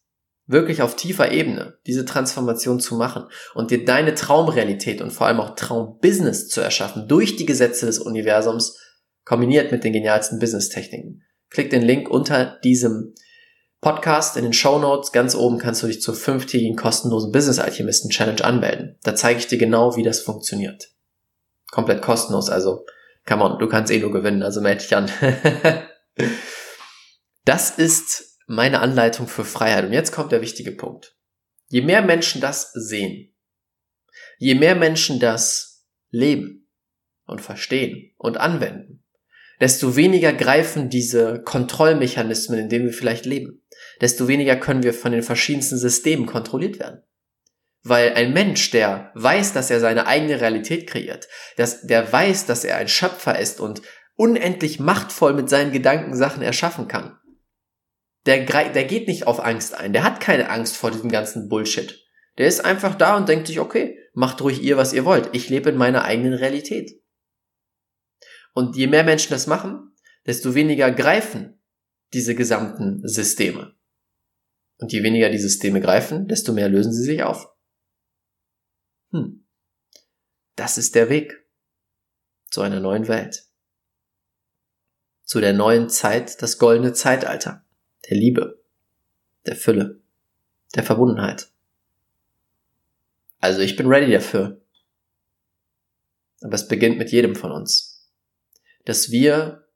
wirklich 0.50 0.82
auf 0.82 0.96
tiefer 0.96 1.32
Ebene 1.32 1.78
diese 1.86 2.06
Transformation 2.06 2.80
zu 2.80 2.96
machen 2.96 3.26
und 3.54 3.70
dir 3.70 3.86
deine 3.86 4.16
Traumrealität 4.16 5.00
und 5.00 5.12
vor 5.12 5.28
allem 5.28 5.40
auch 5.40 5.56
Traumbusiness 5.56 6.50
zu 6.50 6.60
erschaffen 6.60 7.08
durch 7.08 7.36
die 7.36 7.46
Gesetze 7.46 7.86
des 7.86 8.00
Universums 8.00 8.78
kombiniert 9.26 9.72
mit 9.72 9.84
den 9.84 9.94
genialsten 9.94 10.40
Business-Techniken. 10.40 11.22
Klick 11.52 11.70
den 11.70 11.84
Link 11.84 12.10
unter 12.10 12.58
diesem 12.64 13.14
Podcast 13.80 14.38
in 14.38 14.44
den 14.44 14.54
Show 14.54 14.80
Notes. 14.80 15.12
Ganz 15.12 15.36
oben 15.36 15.60
kannst 15.60 15.84
du 15.84 15.88
dich 15.88 16.02
zur 16.02 16.16
fünftägigen 16.16 16.76
kostenlosen 16.76 17.32
Business 17.32 17.60
Alchemisten 17.60 18.10
Challenge 18.10 18.44
anmelden. 18.44 18.98
Da 19.04 19.16
zeige 19.16 19.40
ich 19.40 19.48
dir 19.48 19.60
genau, 19.60 19.96
wie 19.96 20.04
das 20.04 20.20
funktioniert. 20.20 20.90
Komplett 21.70 22.02
kostenlos, 22.02 22.50
also 22.50 22.86
come 23.28 23.44
on, 23.44 23.60
du 23.60 23.68
kannst 23.68 23.92
eh 23.92 24.00
nur 24.00 24.12
gewinnen, 24.12 24.42
also 24.42 24.62
melde 24.62 24.82
dich 24.82 24.96
an. 24.96 25.12
das 27.46 27.78
ist 27.78 28.29
meine 28.50 28.80
Anleitung 28.80 29.28
für 29.28 29.46
Freiheit. 29.46 29.86
Und 29.86 29.94
jetzt 29.94 30.12
kommt 30.12 30.32
der 30.32 30.42
wichtige 30.42 30.72
Punkt. 30.72 31.16
Je 31.68 31.82
mehr 31.82 32.02
Menschen 32.02 32.42
das 32.42 32.72
sehen, 32.74 33.36
je 34.40 34.56
mehr 34.56 34.76
Menschen 34.76 35.20
das 35.20 35.86
leben 36.10 36.68
und 37.26 37.42
verstehen 37.42 38.12
und 38.18 38.38
anwenden, 38.38 39.04
desto 39.62 39.96
weniger 39.96 40.34
greifen 40.34 40.90
diese 40.90 41.44
Kontrollmechanismen, 41.44 42.60
in 42.60 42.70
denen 42.70 42.86
wir 42.86 42.94
vielleicht 42.94 43.28
leben. 43.28 43.62
Desto 44.02 44.28
weniger 44.28 44.56
können 44.56 44.82
wir 44.82 44.96
von 44.96 45.12
den 45.12 45.24
verschiedensten 45.24 45.78
Systemen 45.78 46.26
kontrolliert 46.26 46.80
werden. 46.80 47.04
Weil 47.84 48.14
ein 48.14 48.34
Mensch, 48.34 48.72
der 48.72 49.12
weiß, 49.14 49.54
dass 49.54 49.70
er 49.70 49.80
seine 49.80 50.08
eigene 50.08 50.42
Realität 50.42 50.88
kreiert, 50.88 51.28
dass, 51.56 51.86
der 51.86 52.12
weiß, 52.12 52.48
dass 52.48 52.64
er 52.64 52.78
ein 52.78 52.88
Schöpfer 52.88 53.38
ist 53.38 53.60
und 53.60 53.84
unendlich 54.16 54.80
machtvoll 54.80 55.34
mit 55.34 55.50
seinen 55.50 55.72
Gedanken 55.72 56.16
Sachen 56.16 56.42
erschaffen 56.42 56.88
kann, 56.88 57.20
der, 58.30 58.46
der 58.46 58.86
geht 58.86 59.08
nicht 59.08 59.26
auf 59.26 59.44
Angst 59.44 59.74
ein. 59.74 59.92
Der 59.92 60.04
hat 60.04 60.20
keine 60.20 60.50
Angst 60.50 60.78
vor 60.78 60.92
diesem 60.92 61.10
ganzen 61.10 61.50
Bullshit. 61.50 62.06
Der 62.38 62.48
ist 62.48 62.64
einfach 62.64 62.94
da 62.94 63.18
und 63.18 63.28
denkt 63.28 63.48
sich, 63.48 63.60
okay, 63.60 63.98
macht 64.14 64.40
ruhig 64.42 64.62
ihr, 64.62 64.78
was 64.78 64.94
ihr 64.94 65.04
wollt. 65.04 65.30
Ich 65.34 65.50
lebe 65.50 65.72
in 65.72 65.78
meiner 65.78 66.04
eigenen 66.04 66.36
Realität. 66.36 67.02
Und 68.54 68.76
je 68.76 68.86
mehr 68.86 69.04
Menschen 69.04 69.32
das 69.32 69.48
machen, 69.48 69.96
desto 70.28 70.54
weniger 70.54 70.92
greifen 70.92 71.60
diese 72.14 72.36
gesamten 72.36 73.02
Systeme. 73.08 73.76
Und 74.78 74.92
je 74.92 75.02
weniger 75.02 75.30
die 75.30 75.40
Systeme 75.40 75.82
greifen, 75.82 76.28
desto 76.28 76.54
mehr 76.54 76.70
lösen 76.70 76.94
sie 76.94 77.04
sich 77.04 77.24
auf. 77.24 77.48
Hm. 79.12 79.48
Das 80.56 80.78
ist 80.78 80.94
der 80.94 81.10
Weg 81.10 81.48
zu 82.52 82.62
einer 82.62 82.80
neuen 82.80 83.08
Welt. 83.08 83.48
Zu 85.24 85.40
der 85.40 85.54
neuen 85.54 85.90
Zeit, 85.90 86.44
das 86.44 86.60
goldene 86.60 86.94
Zeitalter 86.94 87.66
der 88.08 88.18
Liebe, 88.18 88.62
der 89.46 89.56
Fülle, 89.56 90.02
der 90.76 90.84
Verbundenheit. 90.84 91.50
Also 93.40 93.62
ich 93.62 93.76
bin 93.76 93.88
ready 93.88 94.12
dafür. 94.12 94.62
Aber 96.42 96.54
es 96.54 96.68
beginnt 96.68 96.98
mit 96.98 97.12
jedem 97.12 97.36
von 97.36 97.52
uns. 97.52 98.10
Dass 98.86 99.12
wir 99.12 99.68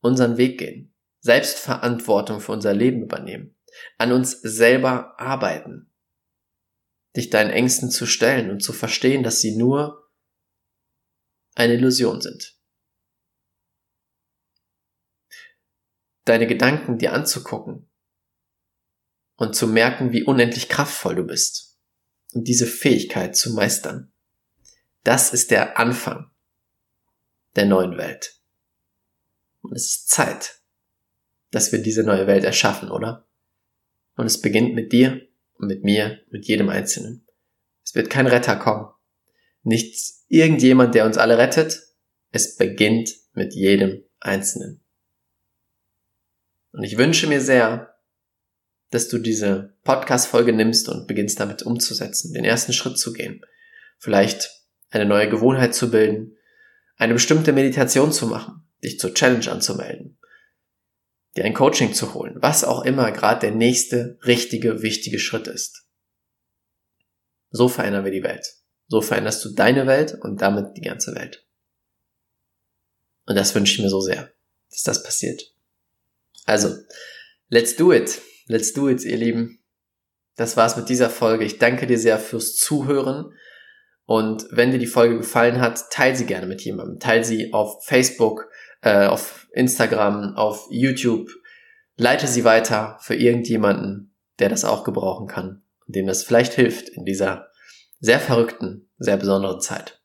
unseren 0.00 0.36
Weg 0.36 0.58
gehen, 0.58 0.92
Selbstverantwortung 1.20 2.40
für 2.40 2.52
unser 2.52 2.74
Leben 2.74 3.02
übernehmen, 3.02 3.56
an 3.96 4.12
uns 4.12 4.32
selber 4.42 5.18
arbeiten, 5.18 5.90
dich 7.16 7.30
deinen 7.30 7.50
Ängsten 7.50 7.90
zu 7.90 8.06
stellen 8.06 8.50
und 8.50 8.62
zu 8.62 8.72
verstehen, 8.72 9.22
dass 9.22 9.40
sie 9.40 9.56
nur 9.56 10.10
eine 11.54 11.74
Illusion 11.74 12.20
sind. 12.20 12.53
Deine 16.24 16.46
Gedanken 16.46 16.98
dir 16.98 17.12
anzugucken 17.12 17.88
und 19.36 19.54
zu 19.54 19.66
merken, 19.66 20.12
wie 20.12 20.22
unendlich 20.22 20.68
kraftvoll 20.68 21.16
du 21.16 21.24
bist 21.24 21.78
und 22.32 22.48
diese 22.48 22.66
Fähigkeit 22.66 23.36
zu 23.36 23.52
meistern. 23.52 24.12
Das 25.02 25.32
ist 25.32 25.50
der 25.50 25.78
Anfang 25.78 26.30
der 27.56 27.66
neuen 27.66 27.96
Welt. 27.96 28.40
Und 29.62 29.72
es 29.74 29.86
ist 29.86 30.08
Zeit, 30.08 30.60
dass 31.50 31.72
wir 31.72 31.80
diese 31.80 32.02
neue 32.02 32.26
Welt 32.26 32.44
erschaffen, 32.44 32.90
oder? 32.90 33.26
Und 34.16 34.26
es 34.26 34.40
beginnt 34.40 34.74
mit 34.74 34.92
dir 34.92 35.26
und 35.58 35.68
mit 35.68 35.84
mir, 35.84 36.20
mit 36.30 36.46
jedem 36.46 36.68
Einzelnen. 36.68 37.26
Es 37.84 37.94
wird 37.94 38.10
kein 38.10 38.26
Retter 38.26 38.56
kommen. 38.56 38.88
Nicht 39.62 40.14
irgendjemand, 40.28 40.94
der 40.94 41.06
uns 41.06 41.16
alle 41.16 41.38
rettet. 41.38 41.82
Es 42.32 42.56
beginnt 42.56 43.14
mit 43.32 43.54
jedem 43.54 44.04
Einzelnen. 44.20 44.83
Und 46.74 46.82
ich 46.82 46.98
wünsche 46.98 47.28
mir 47.28 47.40
sehr, 47.40 47.94
dass 48.90 49.08
du 49.08 49.18
diese 49.18 49.76
Podcast-Folge 49.84 50.52
nimmst 50.52 50.88
und 50.88 51.06
beginnst 51.06 51.38
damit 51.38 51.62
umzusetzen, 51.62 52.32
den 52.32 52.44
ersten 52.44 52.72
Schritt 52.72 52.98
zu 52.98 53.12
gehen. 53.12 53.42
Vielleicht 53.98 54.50
eine 54.90 55.06
neue 55.06 55.28
Gewohnheit 55.28 55.72
zu 55.72 55.92
bilden, 55.92 56.36
eine 56.96 57.14
bestimmte 57.14 57.52
Meditation 57.52 58.10
zu 58.10 58.26
machen, 58.26 58.68
dich 58.82 58.98
zur 58.98 59.14
Challenge 59.14 59.48
anzumelden, 59.48 60.18
dir 61.36 61.44
ein 61.44 61.54
Coaching 61.54 61.94
zu 61.94 62.12
holen, 62.12 62.34
was 62.38 62.64
auch 62.64 62.84
immer 62.84 63.12
gerade 63.12 63.42
der 63.42 63.52
nächste 63.52 64.18
richtige, 64.26 64.82
wichtige 64.82 65.20
Schritt 65.20 65.46
ist. 65.46 65.86
So 67.50 67.68
verändern 67.68 68.04
wir 68.04 68.12
die 68.12 68.24
Welt. 68.24 68.52
So 68.88 69.00
veränderst 69.00 69.44
du 69.44 69.54
deine 69.54 69.86
Welt 69.86 70.18
und 70.20 70.42
damit 70.42 70.76
die 70.76 70.82
ganze 70.82 71.14
Welt. 71.14 71.46
Und 73.26 73.36
das 73.36 73.54
wünsche 73.54 73.74
ich 73.74 73.80
mir 73.80 73.90
so 73.90 74.00
sehr, 74.00 74.32
dass 74.70 74.82
das 74.82 75.04
passiert. 75.04 75.53
Also, 76.44 76.74
let's 77.48 77.76
do 77.76 77.92
it. 77.92 78.20
Let's 78.46 78.72
do 78.72 78.88
it, 78.88 79.04
ihr 79.04 79.16
Lieben. 79.16 79.64
Das 80.36 80.56
war's 80.56 80.76
mit 80.76 80.88
dieser 80.88 81.10
Folge. 81.10 81.44
Ich 81.44 81.58
danke 81.58 81.86
dir 81.86 81.98
sehr 81.98 82.18
fürs 82.18 82.56
Zuhören. 82.56 83.32
Und 84.06 84.46
wenn 84.50 84.70
dir 84.70 84.78
die 84.78 84.86
Folge 84.86 85.16
gefallen 85.18 85.60
hat, 85.60 85.90
teile 85.90 86.16
sie 86.16 86.26
gerne 86.26 86.46
mit 86.46 86.62
jemandem. 86.62 86.98
Teile 86.98 87.24
sie 87.24 87.52
auf 87.52 87.84
Facebook, 87.84 88.50
äh, 88.82 89.06
auf 89.06 89.48
Instagram, 89.52 90.36
auf 90.36 90.66
YouTube. 90.70 91.30
Leite 91.96 92.26
sie 92.26 92.44
weiter 92.44 92.98
für 93.00 93.14
irgendjemanden, 93.14 94.14
der 94.38 94.48
das 94.48 94.64
auch 94.64 94.84
gebrauchen 94.84 95.26
kann 95.26 95.62
und 95.86 95.96
dem 95.96 96.06
das 96.06 96.24
vielleicht 96.24 96.54
hilft 96.54 96.88
in 96.90 97.04
dieser 97.04 97.50
sehr 98.00 98.20
verrückten, 98.20 98.90
sehr 98.98 99.16
besonderen 99.16 99.60
Zeit. 99.60 100.02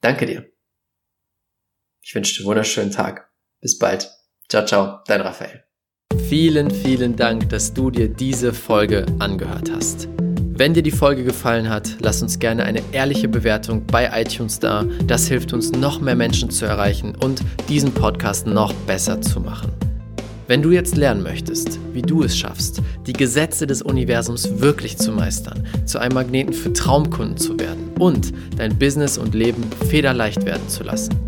Danke 0.00 0.26
dir. 0.26 0.50
Ich 2.00 2.14
wünsche 2.14 2.34
dir 2.34 2.40
einen 2.40 2.48
wunderschönen 2.48 2.90
Tag. 2.90 3.30
Bis 3.60 3.78
bald. 3.78 4.17
Ciao, 4.50 4.64
ciao, 4.64 5.00
dein 5.06 5.20
Raphael. 5.20 5.62
Vielen, 6.26 6.70
vielen 6.70 7.16
Dank, 7.16 7.50
dass 7.50 7.74
du 7.74 7.90
dir 7.90 8.08
diese 8.08 8.54
Folge 8.54 9.04
angehört 9.18 9.70
hast. 9.70 10.08
Wenn 10.32 10.72
dir 10.72 10.82
die 10.82 10.90
Folge 10.90 11.22
gefallen 11.22 11.68
hat, 11.68 11.96
lass 12.00 12.22
uns 12.22 12.38
gerne 12.38 12.64
eine 12.64 12.82
ehrliche 12.92 13.28
Bewertung 13.28 13.84
bei 13.84 14.08
iTunes 14.18 14.58
da. 14.58 14.86
Das 15.06 15.28
hilft 15.28 15.52
uns, 15.52 15.72
noch 15.72 16.00
mehr 16.00 16.16
Menschen 16.16 16.48
zu 16.48 16.64
erreichen 16.64 17.14
und 17.14 17.42
diesen 17.68 17.92
Podcast 17.92 18.46
noch 18.46 18.72
besser 18.86 19.20
zu 19.20 19.38
machen. 19.38 19.70
Wenn 20.46 20.62
du 20.62 20.70
jetzt 20.70 20.96
lernen 20.96 21.22
möchtest, 21.22 21.78
wie 21.92 22.00
du 22.00 22.22
es 22.22 22.34
schaffst, 22.34 22.80
die 23.06 23.12
Gesetze 23.12 23.66
des 23.66 23.82
Universums 23.82 24.62
wirklich 24.62 24.96
zu 24.96 25.12
meistern, 25.12 25.62
zu 25.84 25.98
einem 25.98 26.14
Magneten 26.14 26.54
für 26.54 26.72
Traumkunden 26.72 27.36
zu 27.36 27.60
werden 27.60 27.90
und 27.98 28.32
dein 28.56 28.78
Business 28.78 29.18
und 29.18 29.34
Leben 29.34 29.62
federleicht 29.90 30.46
werden 30.46 30.66
zu 30.70 30.84
lassen, 30.84 31.27